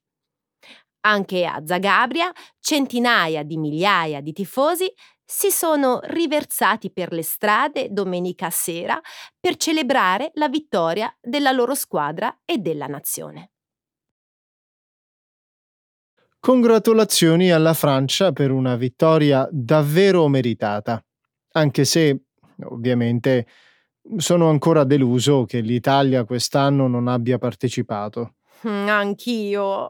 Anche 1.07 1.44
a 1.44 1.62
Zagabria 1.64 2.33
centinaia 2.61 3.42
di 3.42 3.57
migliaia 3.59 4.20
di 4.20 4.33
tifosi 4.33 4.90
si 5.24 5.50
sono 5.50 6.00
riversati 6.04 6.90
per 6.92 7.12
le 7.12 7.22
strade 7.22 7.88
domenica 7.90 8.50
sera 8.50 9.00
per 9.38 9.57
celebrare 9.57 10.30
la 10.35 10.48
vittoria 10.48 11.14
della 11.20 11.50
loro 11.52 11.74
squadra 11.74 12.40
e 12.44 12.59
della 12.59 12.87
nazione. 12.87 13.53
Congratulazioni 16.44 17.50
alla 17.50 17.72
Francia 17.72 18.33
per 18.33 18.50
una 18.50 18.76
vittoria 18.76 19.48
davvero 19.50 20.28
meritata, 20.28 21.02
anche 21.52 21.87
se 21.87 22.24
ovviamente 22.64 23.46
sono 24.18 24.50
ancora 24.50 24.85
deluso 24.85 25.46
che 25.46 25.61
l'Italia 25.61 26.24
quest'anno 26.24 26.87
non 26.87 27.09
abbia 27.09 27.38
partecipato. 27.38 28.35
Mm, 28.68 28.88
anch'io. 28.88 29.88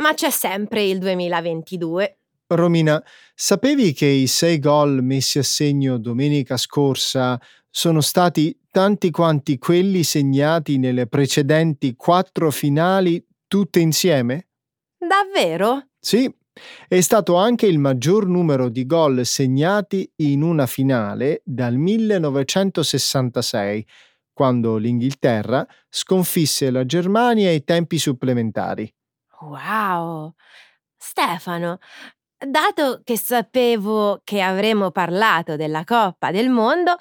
Ma 0.00 0.12
c'è 0.12 0.30
sempre 0.30 0.82
il 0.82 0.98
2022. 0.98 2.18
Romina, 2.48 3.00
sapevi 3.32 3.92
che 3.92 4.06
i 4.06 4.26
sei 4.26 4.58
gol 4.58 5.04
messi 5.04 5.38
a 5.38 5.44
segno 5.44 5.98
domenica 5.98 6.56
scorsa 6.56 7.40
sono 7.70 8.00
stati 8.00 8.58
tanti 8.72 9.12
quanti 9.12 9.56
quelli 9.58 10.02
segnati 10.02 10.78
nelle 10.78 11.06
precedenti 11.06 11.94
quattro 11.94 12.50
finali 12.50 13.24
tutte 13.46 13.78
insieme? 13.78 14.46
Davvero? 15.00 15.86
Sì, 15.98 16.30
è 16.86 17.00
stato 17.00 17.36
anche 17.36 17.66
il 17.66 17.78
maggior 17.78 18.26
numero 18.26 18.68
di 18.68 18.84
gol 18.84 19.24
segnati 19.24 20.10
in 20.16 20.42
una 20.42 20.66
finale 20.66 21.40
dal 21.44 21.76
1966, 21.76 23.86
quando 24.32 24.76
l'Inghilterra 24.76 25.66
sconfisse 25.88 26.70
la 26.70 26.84
Germania 26.84 27.48
ai 27.48 27.64
tempi 27.64 27.98
supplementari. 27.98 28.92
Wow! 29.40 30.34
Stefano, 30.96 31.78
dato 32.36 33.00
che 33.04 33.16
sapevo 33.16 34.20
che 34.22 34.42
avremmo 34.42 34.90
parlato 34.90 35.56
della 35.56 35.84
Coppa 35.84 36.30
del 36.30 36.50
Mondo, 36.50 36.94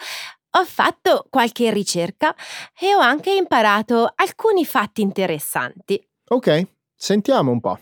ho 0.52 0.66
fatto 0.66 1.28
qualche 1.30 1.70
ricerca 1.72 2.34
e 2.80 2.96
ho 2.96 3.00
anche 3.00 3.34
imparato 3.34 4.10
alcuni 4.16 4.66
fatti 4.66 5.02
interessanti. 5.02 6.02
Ok, 6.30 6.68
sentiamo 6.96 7.52
un 7.52 7.60
po'. 7.60 7.78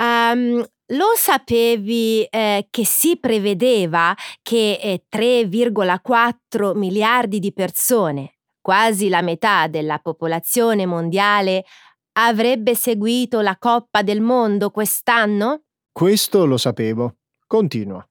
Um, 0.00 0.64
lo 0.92 1.12
sapevi 1.14 2.24
eh, 2.24 2.66
che 2.70 2.84
si 2.86 3.18
prevedeva 3.18 4.14
che 4.42 4.78
eh, 4.82 5.04
3,4 5.14 6.76
miliardi 6.76 7.38
di 7.38 7.52
persone, 7.52 8.38
quasi 8.60 9.08
la 9.08 9.20
metà 9.20 9.68
della 9.68 9.98
popolazione 9.98 10.86
mondiale, 10.86 11.64
avrebbe 12.12 12.74
seguito 12.74 13.40
la 13.40 13.56
Coppa 13.58 14.02
del 14.02 14.20
Mondo 14.20 14.70
quest'anno? 14.70 15.64
Questo 15.92 16.44
lo 16.44 16.56
sapevo. 16.56 17.16
Continua. 17.46 18.04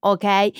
Ok, 0.00 0.50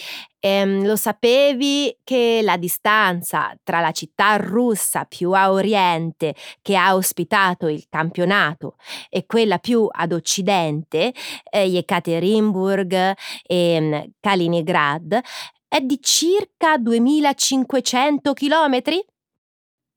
ehm, 0.41 0.85
lo 0.85 0.97
sapevi 0.97 1.97
che 2.03 2.41
la 2.43 2.57
distanza 2.57 3.57
tra 3.63 3.79
la 3.79 3.93
città 3.93 4.35
russa 4.37 5.05
più 5.05 5.31
a 5.31 5.53
oriente 5.53 6.35
che 6.61 6.75
ha 6.75 6.97
ospitato 6.97 7.69
il 7.69 7.87
campionato 7.89 8.75
e 9.09 9.27
quella 9.27 9.59
più 9.59 9.87
ad 9.89 10.13
occidente, 10.13 11.15
eh, 11.51 11.67
Yekaterinburg 11.67 13.15
e 13.47 14.11
Kaliningrad, 14.19 15.21
è 15.69 15.81
di 15.81 16.01
circa 16.03 16.77
2500 16.77 18.33
chilometri? 18.33 19.05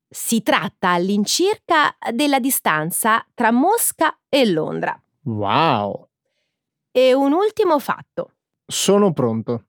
Si 0.08 0.44
tratta 0.44 0.90
all'incirca 0.90 1.96
della 2.12 2.40
distanza 2.40 3.26
tra 3.34 3.52
Mosca 3.52 4.20
e 4.30 4.46
Londra. 4.46 5.02
Wow! 5.24 6.10
E 6.92 7.14
un 7.14 7.32
ultimo 7.32 7.80
fatto. 7.80 8.34
Sono 8.72 9.12
pronto. 9.12 9.66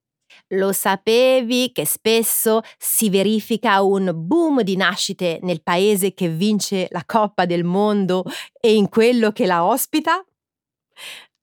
Lo 0.50 0.72
sapevi 0.72 1.72
che 1.72 1.84
spesso 1.84 2.60
si 2.78 3.10
verifica 3.10 3.82
un 3.82 4.12
boom 4.14 4.62
di 4.62 4.76
nascite 4.76 5.38
nel 5.42 5.62
paese 5.62 6.14
che 6.14 6.28
vince 6.28 6.86
la 6.90 7.02
Coppa 7.04 7.44
del 7.44 7.64
Mondo 7.64 8.24
e 8.60 8.74
in 8.74 8.88
quello 8.88 9.32
che 9.32 9.44
la 9.44 9.64
ospita? 9.64 10.24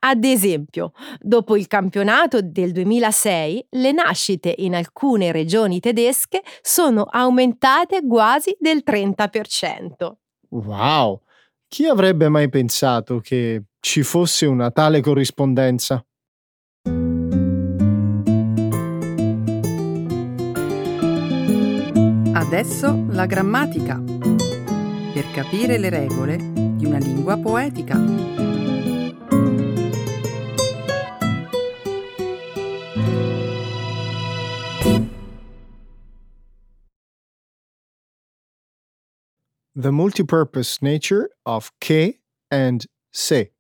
Ad 0.02 0.24
esempio, 0.24 0.94
dopo 1.20 1.58
il 1.58 1.68
campionato 1.68 2.42
del 2.42 2.72
2006, 2.72 3.68
le 3.72 3.92
nascite 3.92 4.56
in 4.60 4.74
alcune 4.74 5.34
regioni 5.34 5.82
tedesche 5.82 6.42
sono 6.62 7.04
aumentate 7.04 8.02
quasi 8.08 8.56
del 8.58 8.82
30%. 8.86 10.12
Wow! 10.52 11.22
Chi 11.68 11.86
avrebbe 11.86 12.30
mai 12.30 12.48
pensato 12.48 13.20
che 13.20 13.64
ci 13.82 14.02
fosse 14.04 14.46
una 14.46 14.72
tale 14.72 15.02
corrispondenza? 15.02 16.04
Adesso 22.52 23.06
la 23.10 23.28
grammatica. 23.28 24.02
Per 25.14 25.32
capire 25.36 25.78
le 25.78 25.90
regole 25.90 26.38
di 26.38 26.84
una 26.84 26.98
lingua 26.98 27.38
poetica. 27.38 27.96
The 39.76 39.92
multipurpose 39.92 40.82
nature 40.82 41.30
of 41.46 41.70
che 41.80 42.20
and 42.50 42.88
se. 43.12 43.52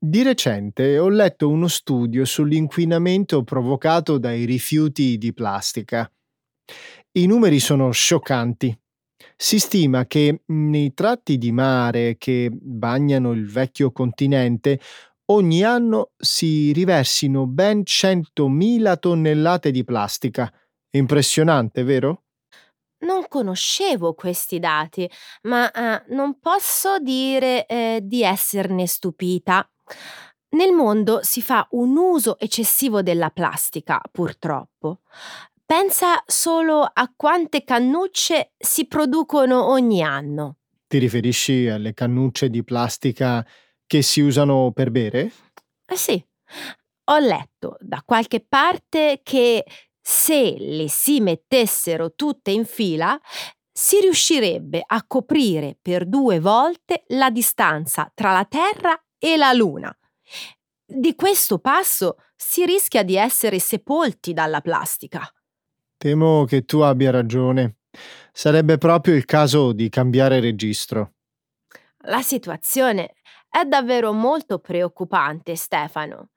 Di 0.00 0.22
recente 0.22 0.96
ho 0.96 1.08
letto 1.08 1.48
uno 1.48 1.66
studio 1.66 2.24
sull'inquinamento 2.24 3.42
provocato 3.42 4.16
dai 4.18 4.44
rifiuti 4.44 5.18
di 5.18 5.34
plastica. 5.34 6.08
I 7.18 7.26
numeri 7.26 7.58
sono 7.58 7.90
scioccanti. 7.90 8.78
Si 9.36 9.58
stima 9.58 10.06
che 10.06 10.42
nei 10.46 10.94
tratti 10.94 11.36
di 11.36 11.50
mare 11.50 12.14
che 12.16 12.48
bagnano 12.52 13.32
il 13.32 13.48
vecchio 13.50 13.90
continente 13.90 14.78
ogni 15.32 15.64
anno 15.64 16.12
si 16.16 16.72
riversino 16.72 17.48
ben 17.48 17.80
100.000 17.80 19.00
tonnellate 19.00 19.72
di 19.72 19.82
plastica. 19.82 20.48
Impressionante, 20.90 21.82
vero? 21.82 22.22
Non 23.00 23.26
conoscevo 23.28 24.14
questi 24.14 24.60
dati, 24.60 25.10
ma 25.42 25.70
eh, 25.72 26.04
non 26.14 26.38
posso 26.38 27.00
dire 27.00 27.66
eh, 27.66 28.00
di 28.02 28.22
esserne 28.22 28.86
stupita. 28.86 29.68
Nel 30.50 30.72
mondo 30.72 31.20
si 31.22 31.42
fa 31.42 31.66
un 31.72 31.96
uso 31.96 32.38
eccessivo 32.38 33.02
della 33.02 33.30
plastica, 33.30 34.00
purtroppo. 34.10 35.00
Pensa 35.64 36.22
solo 36.26 36.80
a 36.80 37.12
quante 37.14 37.64
cannucce 37.64 38.52
si 38.56 38.86
producono 38.86 39.68
ogni 39.68 40.02
anno. 40.02 40.56
Ti 40.86 40.96
riferisci 40.96 41.68
alle 41.68 41.92
cannucce 41.92 42.48
di 42.48 42.64
plastica 42.64 43.46
che 43.86 44.00
si 44.00 44.22
usano 44.22 44.72
per 44.72 44.90
bere? 44.90 45.30
Eh 45.84 45.96
sì, 45.96 46.24
ho 47.10 47.18
letto 47.18 47.76
da 47.80 48.02
qualche 48.04 48.40
parte 48.40 49.20
che 49.22 49.64
se 50.00 50.56
le 50.58 50.88
si 50.88 51.20
mettessero 51.20 52.14
tutte 52.14 52.50
in 52.50 52.64
fila, 52.64 53.20
si 53.70 54.00
riuscirebbe 54.00 54.82
a 54.84 55.04
coprire 55.06 55.76
per 55.80 56.06
due 56.06 56.40
volte 56.40 57.04
la 57.08 57.28
distanza 57.30 58.10
tra 58.14 58.32
la 58.32 58.46
Terra 58.46 58.98
e 59.18 59.36
la 59.36 59.52
Luna. 59.52 59.94
Di 60.84 61.14
questo 61.14 61.58
passo 61.58 62.16
si 62.34 62.64
rischia 62.64 63.02
di 63.02 63.16
essere 63.16 63.58
sepolti 63.58 64.32
dalla 64.32 64.60
plastica. 64.60 65.30
Temo 65.96 66.44
che 66.44 66.64
tu 66.64 66.80
abbia 66.80 67.10
ragione. 67.10 67.78
Sarebbe 68.32 68.78
proprio 68.78 69.14
il 69.14 69.24
caso 69.24 69.72
di 69.72 69.88
cambiare 69.88 70.40
registro. 70.40 71.14
La 72.02 72.22
situazione 72.22 73.14
è 73.50 73.64
davvero 73.64 74.12
molto 74.12 74.60
preoccupante, 74.60 75.56
Stefano. 75.56 76.30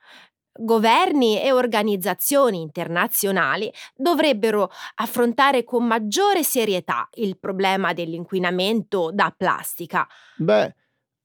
Governi 0.54 1.42
e 1.42 1.52
organizzazioni 1.52 2.60
internazionali 2.60 3.72
dovrebbero 3.96 4.70
affrontare 4.96 5.64
con 5.64 5.86
maggiore 5.86 6.44
serietà 6.44 7.08
il 7.14 7.40
problema 7.40 7.94
dell'inquinamento 7.94 9.12
da 9.14 9.34
plastica. 9.36 10.06
Beh, 10.36 10.76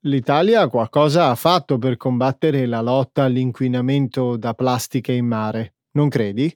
l'Italia 0.06 0.68
qualcosa 0.68 1.30
ha 1.30 1.34
fatto 1.34 1.78
per 1.78 1.96
combattere 1.96 2.66
la 2.66 2.80
lotta 2.80 3.24
all'inquinamento 3.24 4.36
da 4.36 4.54
plastica 4.54 5.12
in 5.12 5.26
mare, 5.26 5.74
non 5.92 6.08
credi? 6.08 6.54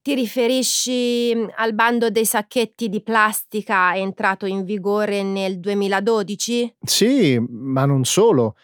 Ti 0.00 0.14
riferisci 0.14 1.32
mm, 1.34 1.46
al 1.56 1.74
bando 1.74 2.10
dei 2.10 2.26
sacchetti 2.26 2.88
di 2.88 3.02
plastica 3.02 3.96
entrato 3.96 4.46
in 4.46 4.64
vigore 4.64 5.22
nel 5.22 5.58
2012? 5.60 6.76
Sì, 6.80 7.38
ma 7.48 7.84
non 7.84 8.04
solo. 8.04 8.56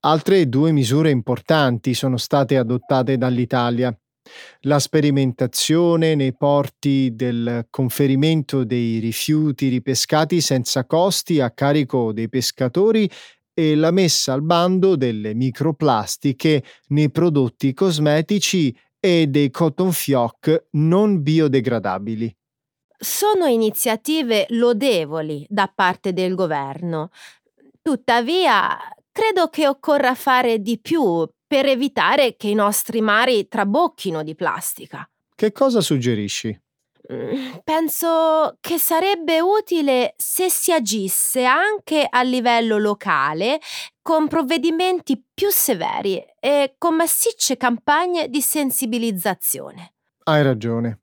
Altre 0.00 0.48
due 0.48 0.72
misure 0.72 1.10
importanti 1.10 1.94
sono 1.94 2.16
state 2.16 2.56
adottate 2.56 3.16
dall'Italia. 3.16 3.96
La 4.62 4.78
sperimentazione 4.78 6.14
nei 6.14 6.34
porti 6.34 7.14
del 7.14 7.66
conferimento 7.70 8.64
dei 8.64 8.98
rifiuti 8.98 9.68
ripescati 9.68 10.40
senza 10.40 10.84
costi 10.84 11.40
a 11.40 11.50
carico 11.50 12.12
dei 12.12 12.28
pescatori 12.28 13.08
e 13.58 13.74
la 13.74 13.90
messa 13.90 14.34
al 14.34 14.42
bando 14.42 14.94
delle 14.94 15.34
microplastiche 15.34 16.62
nei 16.90 17.10
prodotti 17.10 17.74
cosmetici 17.74 18.72
e 19.00 19.26
dei 19.26 19.50
cotton 19.50 19.90
fioc 19.90 20.66
non 20.72 21.20
biodegradabili. 21.22 22.32
Sono 22.96 23.46
iniziative 23.46 24.46
lodevoli 24.50 25.44
da 25.48 25.68
parte 25.74 26.12
del 26.12 26.36
governo. 26.36 27.10
Tuttavia, 27.82 28.78
credo 29.10 29.48
che 29.48 29.66
occorra 29.66 30.14
fare 30.14 30.60
di 30.60 30.78
più 30.78 31.28
per 31.44 31.66
evitare 31.66 32.36
che 32.36 32.46
i 32.46 32.54
nostri 32.54 33.00
mari 33.00 33.48
trabocchino 33.48 34.22
di 34.22 34.36
plastica. 34.36 35.10
Che 35.34 35.50
cosa 35.50 35.80
suggerisci? 35.80 36.56
Mm, 37.10 37.56
penso 37.64 38.58
che 38.60 38.78
sarebbe 38.78 39.40
utile 39.40 40.14
se 40.18 40.50
si 40.50 40.72
agisse 40.72 41.44
anche 41.44 42.06
a 42.08 42.22
livello 42.22 42.76
locale 42.76 43.60
con 44.02 44.28
provvedimenti 44.28 45.22
più 45.32 45.48
severi 45.50 46.22
e 46.38 46.74
con 46.76 46.96
massicce 46.96 47.56
campagne 47.56 48.28
di 48.28 48.42
sensibilizzazione. 48.42 49.94
Hai 50.24 50.42
ragione. 50.42 51.00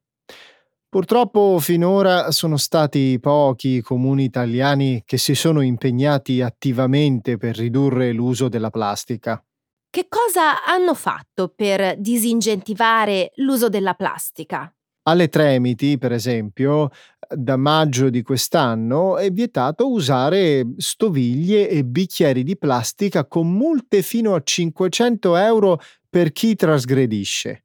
Purtroppo 0.87 1.57
finora 1.59 2.31
sono 2.31 2.55
stati 2.55 3.19
pochi 3.19 3.77
i 3.77 3.81
comuni 3.81 4.25
italiani 4.25 5.01
che 5.05 5.17
si 5.17 5.33
sono 5.33 5.61
impegnati 5.61 6.41
attivamente 6.41 7.37
per 7.37 7.57
ridurre 7.57 8.11
l'uso 8.11 8.47
della 8.47 8.69
plastica. 8.69 9.43
Che 9.89 10.07
cosa 10.07 10.63
hanno 10.63 10.93
fatto 10.93 11.51
per 11.53 11.97
disincentivare 11.97 13.31
l'uso 13.35 13.69
della 13.69 13.93
plastica? 13.93 14.74
Alle 15.07 15.29
Tremiti, 15.29 15.97
per 15.97 16.11
esempio, 16.11 16.89
Da 17.27 17.57
maggio 17.57 18.11
di 18.11 18.21
quest'anno 18.21 19.17
è 19.17 19.31
vietato 19.31 19.89
usare 19.89 20.63
stoviglie 20.77 21.67
e 21.69 21.83
bicchieri 21.83 22.43
di 22.43 22.55
plastica 22.55 23.25
con 23.25 23.51
multe 23.51 24.03
fino 24.03 24.35
a 24.35 24.41
500 24.43 25.35
euro 25.35 25.79
per 26.07 26.31
chi 26.31 26.55
trasgredisce. 26.55 27.63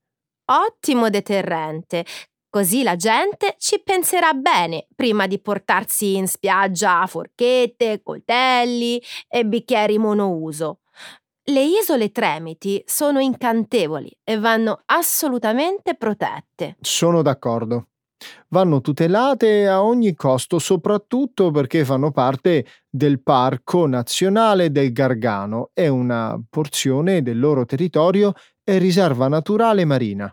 Ottimo 0.51 1.11
deterrente. 1.11 2.05
Così 2.49 2.83
la 2.83 2.97
gente 2.97 3.55
ci 3.59 3.81
penserà 3.85 4.33
bene 4.33 4.87
prima 4.97 5.27
di 5.27 5.41
portarsi 5.41 6.17
in 6.17 6.27
spiaggia 6.27 7.07
forchette, 7.07 8.03
coltelli 8.03 9.01
e 9.29 9.47
bicchieri 9.47 9.99
monouso. 9.99 10.80
Le 11.51 11.65
isole 11.65 12.13
Tremiti 12.13 12.81
sono 12.87 13.19
incantevoli 13.19 14.17
e 14.23 14.39
vanno 14.39 14.83
assolutamente 14.87 15.97
protette. 15.97 16.77
Sono 16.81 17.23
d'accordo. 17.23 17.89
Vanno 18.51 18.81
tutelate 18.81 19.67
a 19.67 19.83
ogni 19.83 20.15
costo, 20.15 20.61
soprattutto 20.61 21.51
perché 21.51 21.85
fanno 21.85 22.13
parte 22.13 22.67
del 22.89 23.21
Parco 23.21 23.89
Nazionale 23.89 24.71
del 24.71 24.93
Gargano 24.93 25.71
e 25.75 25.89
una 25.89 26.41
porzione 26.49 27.21
del 27.21 27.41
loro 27.41 27.65
territorio 27.65 28.33
è 28.63 28.79
riserva 28.79 29.27
naturale 29.27 29.85
marina. 29.85 30.33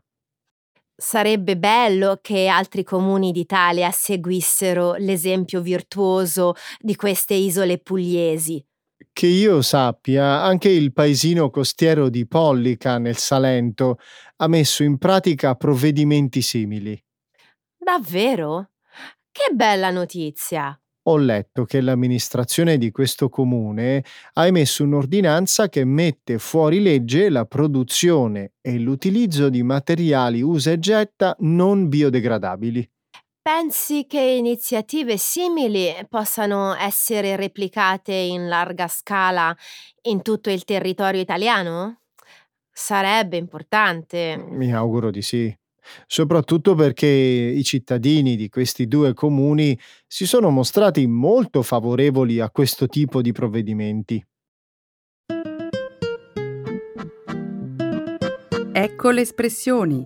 Sarebbe 0.96 1.58
bello 1.58 2.20
che 2.22 2.46
altri 2.46 2.84
comuni 2.84 3.32
d'Italia 3.32 3.90
seguissero 3.90 4.94
l'esempio 4.94 5.62
virtuoso 5.62 6.54
di 6.80 6.96
queste 6.96 7.34
isole 7.34 7.80
pugliesi. 7.80 8.64
Che 9.18 9.26
io 9.26 9.64
sappia, 9.64 10.44
anche 10.44 10.70
il 10.70 10.94
paesino 10.94 11.50
costiero 11.50 12.08
di 12.08 12.28
Pollica 12.28 13.00
nel 13.00 13.18
Salento 13.18 13.98
ha 14.36 14.48
messo 14.48 14.84
in 14.84 15.00
pratica 15.00 15.56
provvedimenti 15.56 16.44
simili. 16.44 17.04
Davvero? 17.76 18.74
Che 19.32 19.56
bella 19.56 19.90
notizia! 19.90 20.80
Ho 21.08 21.18
letto 21.18 21.66
che 21.66 21.82
l'amministrazione 21.82 22.78
di 22.78 22.92
questo 22.92 23.28
comune 23.28 24.06
ha 24.34 24.46
emesso 24.46 24.84
un'ordinanza 24.84 25.68
che 25.68 25.84
mette 25.84 26.38
fuori 26.38 26.80
legge 26.80 27.30
la 27.30 27.46
produzione 27.46 28.52
e 28.62 28.78
l'utilizzo 28.78 29.50
di 29.50 29.64
materiali 29.64 30.44
usa 30.44 30.70
e 30.70 30.78
getta 30.78 31.36
non 31.40 31.90
biodegradabili. 31.90 32.88
Pensi 33.48 34.08
che 34.10 34.20
iniziative 34.20 35.16
simili 35.16 35.96
possano 36.10 36.76
essere 36.76 37.38
replicate 37.38 38.12
in 38.12 38.50
larga 38.50 38.90
scala 38.90 39.56
in 40.02 40.22
tutto 40.22 40.50
il 40.50 40.66
territorio 40.66 41.22
italiano? 41.22 42.02
Sarebbe 42.70 43.38
importante. 43.38 44.36
Mi 44.50 44.74
auguro 44.74 45.12
di 45.12 45.22
sì 45.22 45.58
soprattutto 46.06 46.76
perché 46.76 47.08
i 47.08 47.64
cittadini 47.64 48.36
di 48.36 48.50
questi 48.50 48.86
due 48.86 49.14
comuni 49.14 49.80
si 50.06 50.28
sono 50.28 50.50
mostrati 50.50 51.08
molto 51.08 51.62
favorevoli 51.62 52.42
a 52.42 52.50
questo 52.50 52.88
tipo 52.88 53.22
di 53.22 53.32
provvedimenti. 53.32 54.22
Ecco 58.74 59.10
le 59.12 59.22
espressioni, 59.22 60.06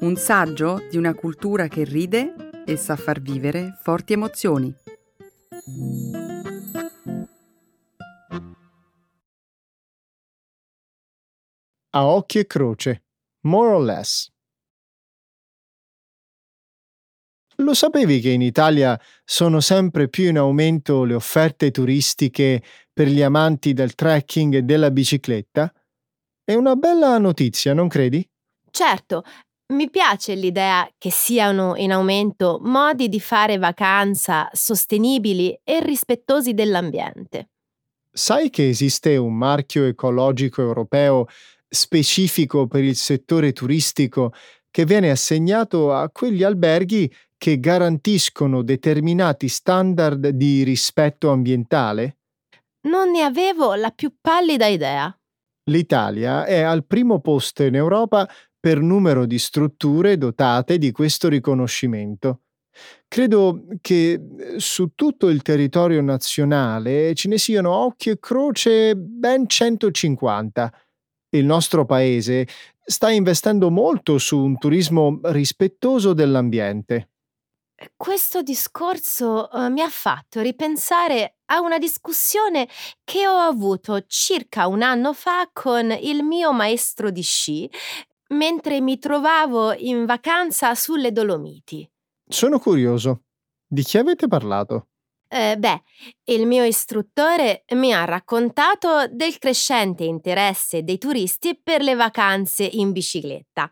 un 0.00 0.16
saggio 0.16 0.86
di 0.90 0.98
una 0.98 1.14
cultura 1.14 1.68
che 1.68 1.84
ride 1.84 2.50
e 2.64 2.76
sa 2.76 2.96
far 2.96 3.20
vivere 3.20 3.78
forti 3.82 4.12
emozioni. 4.12 4.74
A 11.94 12.06
occhio 12.06 12.40
e 12.40 12.46
croce, 12.46 13.04
more 13.42 13.74
or 13.74 13.82
less. 13.82 14.30
Lo 17.56 17.74
sapevi 17.74 18.20
che 18.20 18.30
in 18.30 18.40
Italia 18.40 18.98
sono 19.24 19.60
sempre 19.60 20.08
più 20.08 20.28
in 20.28 20.38
aumento 20.38 21.04
le 21.04 21.14
offerte 21.14 21.70
turistiche 21.70 22.62
per 22.92 23.08
gli 23.08 23.22
amanti 23.22 23.72
del 23.72 23.94
trekking 23.94 24.54
e 24.54 24.62
della 24.62 24.90
bicicletta? 24.90 25.72
È 26.42 26.54
una 26.54 26.74
bella 26.76 27.18
notizia, 27.18 27.72
non 27.72 27.88
credi? 27.88 28.28
Certo, 28.70 29.22
mi 29.68 29.88
piace 29.90 30.34
l'idea 30.34 30.88
che 30.98 31.10
siano 31.10 31.76
in 31.76 31.92
aumento 31.92 32.58
modi 32.62 33.08
di 33.08 33.20
fare 33.20 33.58
vacanza 33.58 34.48
sostenibili 34.52 35.58
e 35.64 35.80
rispettosi 35.80 36.52
dell'ambiente. 36.54 37.48
Sai 38.10 38.50
che 38.50 38.68
esiste 38.68 39.16
un 39.16 39.34
marchio 39.34 39.84
ecologico 39.84 40.60
europeo 40.60 41.26
specifico 41.66 42.66
per 42.66 42.84
il 42.84 42.96
settore 42.96 43.52
turistico 43.52 44.32
che 44.70 44.84
viene 44.84 45.10
assegnato 45.10 45.94
a 45.94 46.10
quegli 46.10 46.42
alberghi 46.42 47.10
che 47.38 47.58
garantiscono 47.58 48.62
determinati 48.62 49.48
standard 49.48 50.28
di 50.28 50.62
rispetto 50.62 51.30
ambientale? 51.30 52.18
Non 52.82 53.10
ne 53.10 53.22
avevo 53.22 53.74
la 53.74 53.90
più 53.90 54.14
pallida 54.20 54.66
idea. 54.66 55.14
L'Italia 55.70 56.44
è 56.44 56.60
al 56.60 56.84
primo 56.84 57.20
posto 57.20 57.62
in 57.62 57.74
Europa 57.74 58.28
per 58.62 58.80
numero 58.80 59.26
di 59.26 59.40
strutture 59.40 60.16
dotate 60.16 60.78
di 60.78 60.92
questo 60.92 61.28
riconoscimento. 61.28 62.42
Credo 63.08 63.64
che 63.80 64.12
eh, 64.12 64.20
su 64.60 64.92
tutto 64.94 65.28
il 65.30 65.42
territorio 65.42 66.00
nazionale 66.00 67.12
ce 67.16 67.26
ne 67.26 67.38
siano 67.38 67.72
occhio 67.72 68.12
e 68.12 68.18
croce 68.20 68.94
ben 68.94 69.48
150. 69.48 70.72
Il 71.30 71.44
nostro 71.44 71.84
paese 71.84 72.46
sta 72.84 73.10
investendo 73.10 73.68
molto 73.68 74.18
su 74.18 74.38
un 74.38 74.56
turismo 74.56 75.18
rispettoso 75.24 76.12
dell'ambiente. 76.12 77.08
Questo 77.96 78.42
discorso 78.42 79.48
uh, 79.50 79.68
mi 79.68 79.80
ha 79.80 79.88
fatto 79.88 80.40
ripensare 80.40 81.38
a 81.46 81.60
una 81.60 81.78
discussione 81.78 82.68
che 83.02 83.26
ho 83.26 83.36
avuto 83.36 84.04
circa 84.06 84.68
un 84.68 84.82
anno 84.82 85.12
fa 85.12 85.50
con 85.52 85.90
il 85.90 86.22
mio 86.22 86.52
maestro 86.52 87.10
di 87.10 87.22
sci 87.22 87.68
mentre 88.32 88.80
mi 88.80 88.98
trovavo 88.98 89.72
in 89.72 90.04
vacanza 90.04 90.74
sulle 90.74 91.12
Dolomiti. 91.12 91.88
Sono 92.26 92.58
curioso. 92.58 93.22
Di 93.66 93.82
chi 93.82 93.98
avete 93.98 94.28
parlato? 94.28 94.88
Eh, 95.28 95.56
beh, 95.56 95.82
il 96.24 96.46
mio 96.46 96.62
istruttore 96.62 97.64
mi 97.70 97.94
ha 97.94 98.04
raccontato 98.04 99.06
del 99.10 99.38
crescente 99.38 100.04
interesse 100.04 100.82
dei 100.82 100.98
turisti 100.98 101.58
per 101.58 101.80
le 101.80 101.94
vacanze 101.94 102.64
in 102.64 102.92
bicicletta 102.92 103.70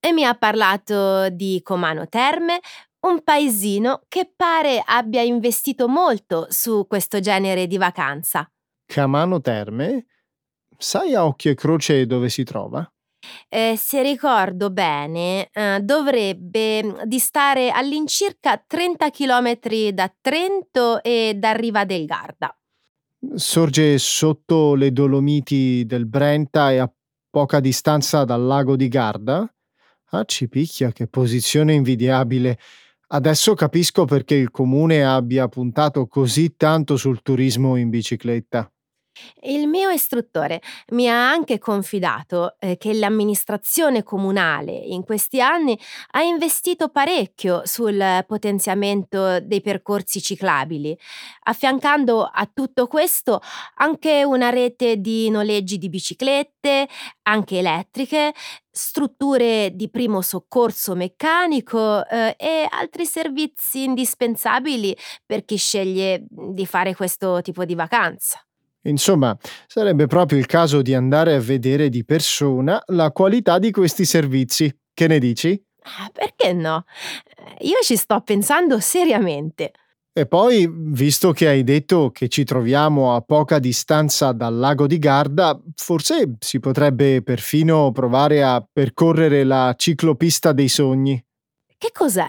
e 0.00 0.12
mi 0.12 0.24
ha 0.24 0.34
parlato 0.34 1.28
di 1.28 1.60
Comano 1.62 2.08
Terme, 2.08 2.60
un 3.00 3.22
paesino 3.22 4.02
che 4.08 4.32
pare 4.34 4.82
abbia 4.82 5.20
investito 5.20 5.86
molto 5.86 6.46
su 6.48 6.86
questo 6.86 7.20
genere 7.20 7.66
di 7.66 7.76
vacanza. 7.76 8.50
Camano 8.86 9.40
Terme? 9.42 10.06
Sai 10.78 11.14
a 11.14 11.26
occhio 11.26 11.50
e 11.50 11.54
croce 11.54 12.06
dove 12.06 12.30
si 12.30 12.42
trova? 12.42 12.90
Eh, 13.48 13.74
se 13.76 14.02
ricordo 14.02 14.70
bene, 14.70 15.48
eh, 15.52 15.80
dovrebbe 15.80 16.82
mm, 16.84 16.90
distare 17.04 17.70
all'incirca 17.70 18.62
30 18.66 19.10
km 19.10 19.58
da 19.92 20.12
Trento 20.20 21.02
e 21.02 21.34
da 21.36 21.52
Riva 21.52 21.84
del 21.84 22.04
Garda. 22.04 22.56
Sorge 23.34 23.98
sotto 23.98 24.74
le 24.74 24.92
Dolomiti 24.92 25.84
del 25.86 26.06
Brenta 26.06 26.70
e 26.70 26.78
a 26.78 26.90
poca 27.28 27.60
distanza 27.60 28.24
dal 28.24 28.42
lago 28.42 28.76
di 28.76 28.88
Garda? 28.88 29.48
Ah, 30.10 30.24
ci 30.24 30.48
picchia, 30.48 30.92
che 30.92 31.08
posizione 31.08 31.74
invidiabile. 31.74 32.58
Adesso 33.08 33.54
capisco 33.54 34.04
perché 34.04 34.34
il 34.34 34.50
comune 34.50 35.04
abbia 35.04 35.48
puntato 35.48 36.06
così 36.06 36.56
tanto 36.56 36.96
sul 36.96 37.22
turismo 37.22 37.76
in 37.76 37.88
bicicletta. 37.88 38.70
Il 39.40 39.66
mio 39.66 39.90
istruttore 39.90 40.60
mi 40.88 41.08
ha 41.08 41.30
anche 41.30 41.58
confidato 41.58 42.56
eh, 42.58 42.76
che 42.76 42.92
l'amministrazione 42.94 44.02
comunale 44.02 44.72
in 44.72 45.04
questi 45.04 45.40
anni 45.40 45.78
ha 46.12 46.22
investito 46.22 46.88
parecchio 46.88 47.62
sul 47.64 48.24
potenziamento 48.26 49.40
dei 49.40 49.60
percorsi 49.60 50.20
ciclabili, 50.20 50.96
affiancando 51.44 52.24
a 52.24 52.48
tutto 52.52 52.86
questo 52.86 53.40
anche 53.76 54.24
una 54.24 54.50
rete 54.50 55.00
di 55.00 55.30
noleggi 55.30 55.78
di 55.78 55.88
biciclette, 55.88 56.88
anche 57.22 57.58
elettriche, 57.58 58.32
strutture 58.70 59.70
di 59.74 59.88
primo 59.88 60.20
soccorso 60.20 60.94
meccanico 60.94 62.06
eh, 62.06 62.34
e 62.38 62.66
altri 62.70 63.06
servizi 63.06 63.84
indispensabili 63.84 64.96
per 65.24 65.44
chi 65.44 65.56
sceglie 65.56 66.24
di 66.28 66.66
fare 66.66 66.94
questo 66.94 67.40
tipo 67.42 67.64
di 67.64 67.74
vacanza. 67.74 68.45
Insomma, 68.86 69.36
sarebbe 69.66 70.06
proprio 70.06 70.38
il 70.38 70.46
caso 70.46 70.82
di 70.82 70.94
andare 70.94 71.34
a 71.34 71.40
vedere 71.40 71.88
di 71.88 72.04
persona 72.04 72.80
la 72.86 73.10
qualità 73.10 73.58
di 73.58 73.70
questi 73.70 74.04
servizi. 74.04 74.74
Che 74.92 75.06
ne 75.06 75.18
dici? 75.18 75.60
Ah, 75.82 76.10
perché 76.12 76.52
no? 76.52 76.84
Io 77.60 77.78
ci 77.82 77.96
sto 77.96 78.20
pensando 78.20 78.80
seriamente. 78.80 79.72
E 80.12 80.26
poi, 80.26 80.66
visto 80.72 81.32
che 81.32 81.46
hai 81.46 81.62
detto 81.62 82.10
che 82.10 82.28
ci 82.28 82.42
troviamo 82.44 83.14
a 83.14 83.20
poca 83.20 83.58
distanza 83.58 84.32
dal 84.32 84.56
lago 84.56 84.86
di 84.86 84.98
Garda, 84.98 85.60
forse 85.74 86.36
si 86.38 86.58
potrebbe 86.58 87.22
perfino 87.22 87.92
provare 87.92 88.42
a 88.42 88.66
percorrere 88.72 89.44
la 89.44 89.74
ciclopista 89.76 90.52
dei 90.52 90.68
sogni. 90.68 91.22
Che 91.76 91.90
cos'è? 91.92 92.26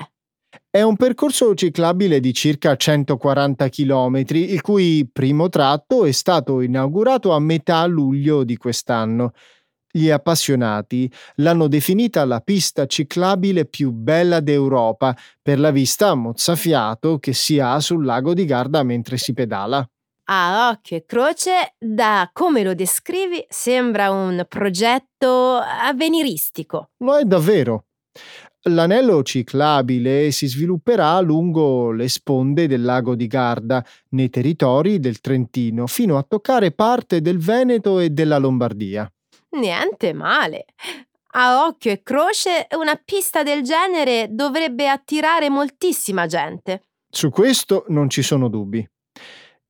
È 0.78 0.84
un 0.84 0.96
percorso 0.96 1.56
ciclabile 1.56 2.20
di 2.20 2.36
circa 2.36 2.76
140 2.76 3.68
km, 3.68 4.24
il 4.34 4.62
cui 4.62 5.10
primo 5.12 5.50
tratto 5.50 6.06
è 6.06 6.12
stato 6.12 6.62
inaugurato 6.62 7.32
a 7.32 7.40
metà 7.40 7.84
luglio 7.88 8.44
di 8.44 8.58
quest'anno. 8.58 9.32
Gli 9.92 10.12
appassionati 10.12 11.12
l'hanno 11.38 11.68
definita 11.68 12.24
la 12.26 12.42
pista 12.42 12.86
ciclabile 12.86 13.66
più 13.66 13.90
bella 13.90 14.40
d'Europa 14.40 15.18
per 15.42 15.58
la 15.58 15.72
vista 15.72 16.13
mozzafiato 16.13 17.18
che 17.18 17.34
si 17.34 17.58
ha 17.58 17.80
sul 17.80 18.06
lago 18.06 18.36
di 18.36 18.46
Garda 18.46 18.84
mentre 18.84 19.18
si 19.18 19.34
pedala. 19.34 19.84
A 20.26 20.70
occhio 20.70 20.98
e 20.98 21.06
croce, 21.08 21.74
da 21.80 22.30
come 22.32 22.62
lo 22.62 22.76
descrivi, 22.76 23.44
sembra 23.50 24.12
un 24.12 24.46
progetto 24.48 25.56
avveniristico. 25.56 26.92
Lo 26.98 27.18
è 27.18 27.24
davvero. 27.24 27.86
L'anello 28.68 29.24
ciclabile 29.24 30.32
si 30.32 30.48
svilupperà 30.48 31.20
lungo 31.22 31.92
le 31.92 32.10
sponde 32.10 32.68
del 32.68 32.82
lago 32.82 33.16
di 33.16 33.28
Garda, 33.28 33.86
nei 34.10 34.30
territori 34.30 35.00
del 35.00 35.22
Trentino, 35.22 35.88
fino 35.88 36.18
a 36.18 36.24
toccare 36.24 36.72
parte 36.72 37.22
del 37.22 37.38
Veneto 37.38 38.00
e 38.00 38.10
della 38.10 38.38
Lombardia. 38.38 39.12
Niente 39.52 40.14
male. 40.14 40.66
A 41.32 41.66
occhio 41.66 41.92
e 41.92 42.02
croce, 42.04 42.68
una 42.78 43.00
pista 43.04 43.44
del 43.44 43.62
genere 43.62 44.28
dovrebbe 44.32 44.90
attirare 44.90 45.50
moltissima 45.50 46.26
gente. 46.26 46.84
Su 47.10 47.30
questo 47.30 47.86
non 47.88 48.10
ci 48.10 48.22
sono 48.22 48.48
dubbi. 48.50 48.88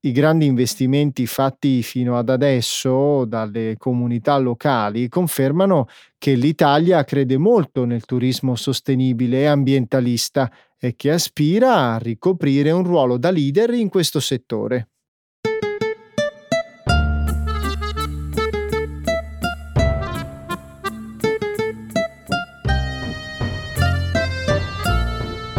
I 0.08 0.14
grandi 0.14 0.46
investimenti 0.46 1.28
fatti 1.28 1.84
fino 1.84 2.18
ad 2.18 2.30
adesso 2.30 3.26
dalle 3.26 3.76
comunità 3.78 4.38
locali 4.38 5.10
confermano 5.10 5.90
che 6.18 6.34
l'Italia 6.34 7.04
crede 7.04 7.38
molto 7.38 7.84
nel 7.84 8.06
turismo 8.06 8.56
sostenibile 8.56 9.42
e 9.42 9.46
ambientalista 9.48 10.50
e 10.80 10.96
che 10.96 11.12
aspira 11.12 11.92
a 11.92 11.98
ricoprire 11.98 12.72
un 12.72 12.86
ruolo 12.86 13.18
da 13.18 13.32
leader 13.32 13.74
in 13.74 13.90
questo 13.90 14.22
settore. 14.22 14.88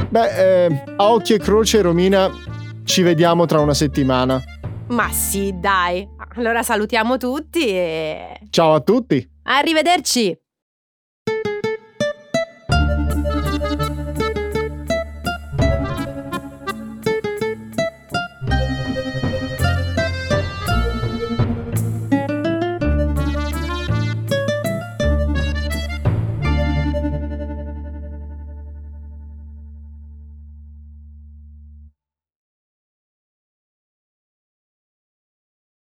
Beh, 0.08 0.64
eh, 0.64 0.84
a 0.96 1.12
occhio 1.12 1.36
e 1.36 1.38
croce, 1.38 1.82
Romina, 1.82 2.47
ci 2.88 3.02
vediamo 3.02 3.44
tra 3.44 3.60
una 3.60 3.74
settimana. 3.74 4.42
Ma 4.88 5.10
sì, 5.10 5.52
dai. 5.54 6.08
Allora 6.36 6.62
salutiamo 6.62 7.18
tutti 7.18 7.68
e... 7.68 8.40
Ciao 8.48 8.72
a 8.72 8.80
tutti. 8.80 9.30
Arrivederci. 9.42 10.34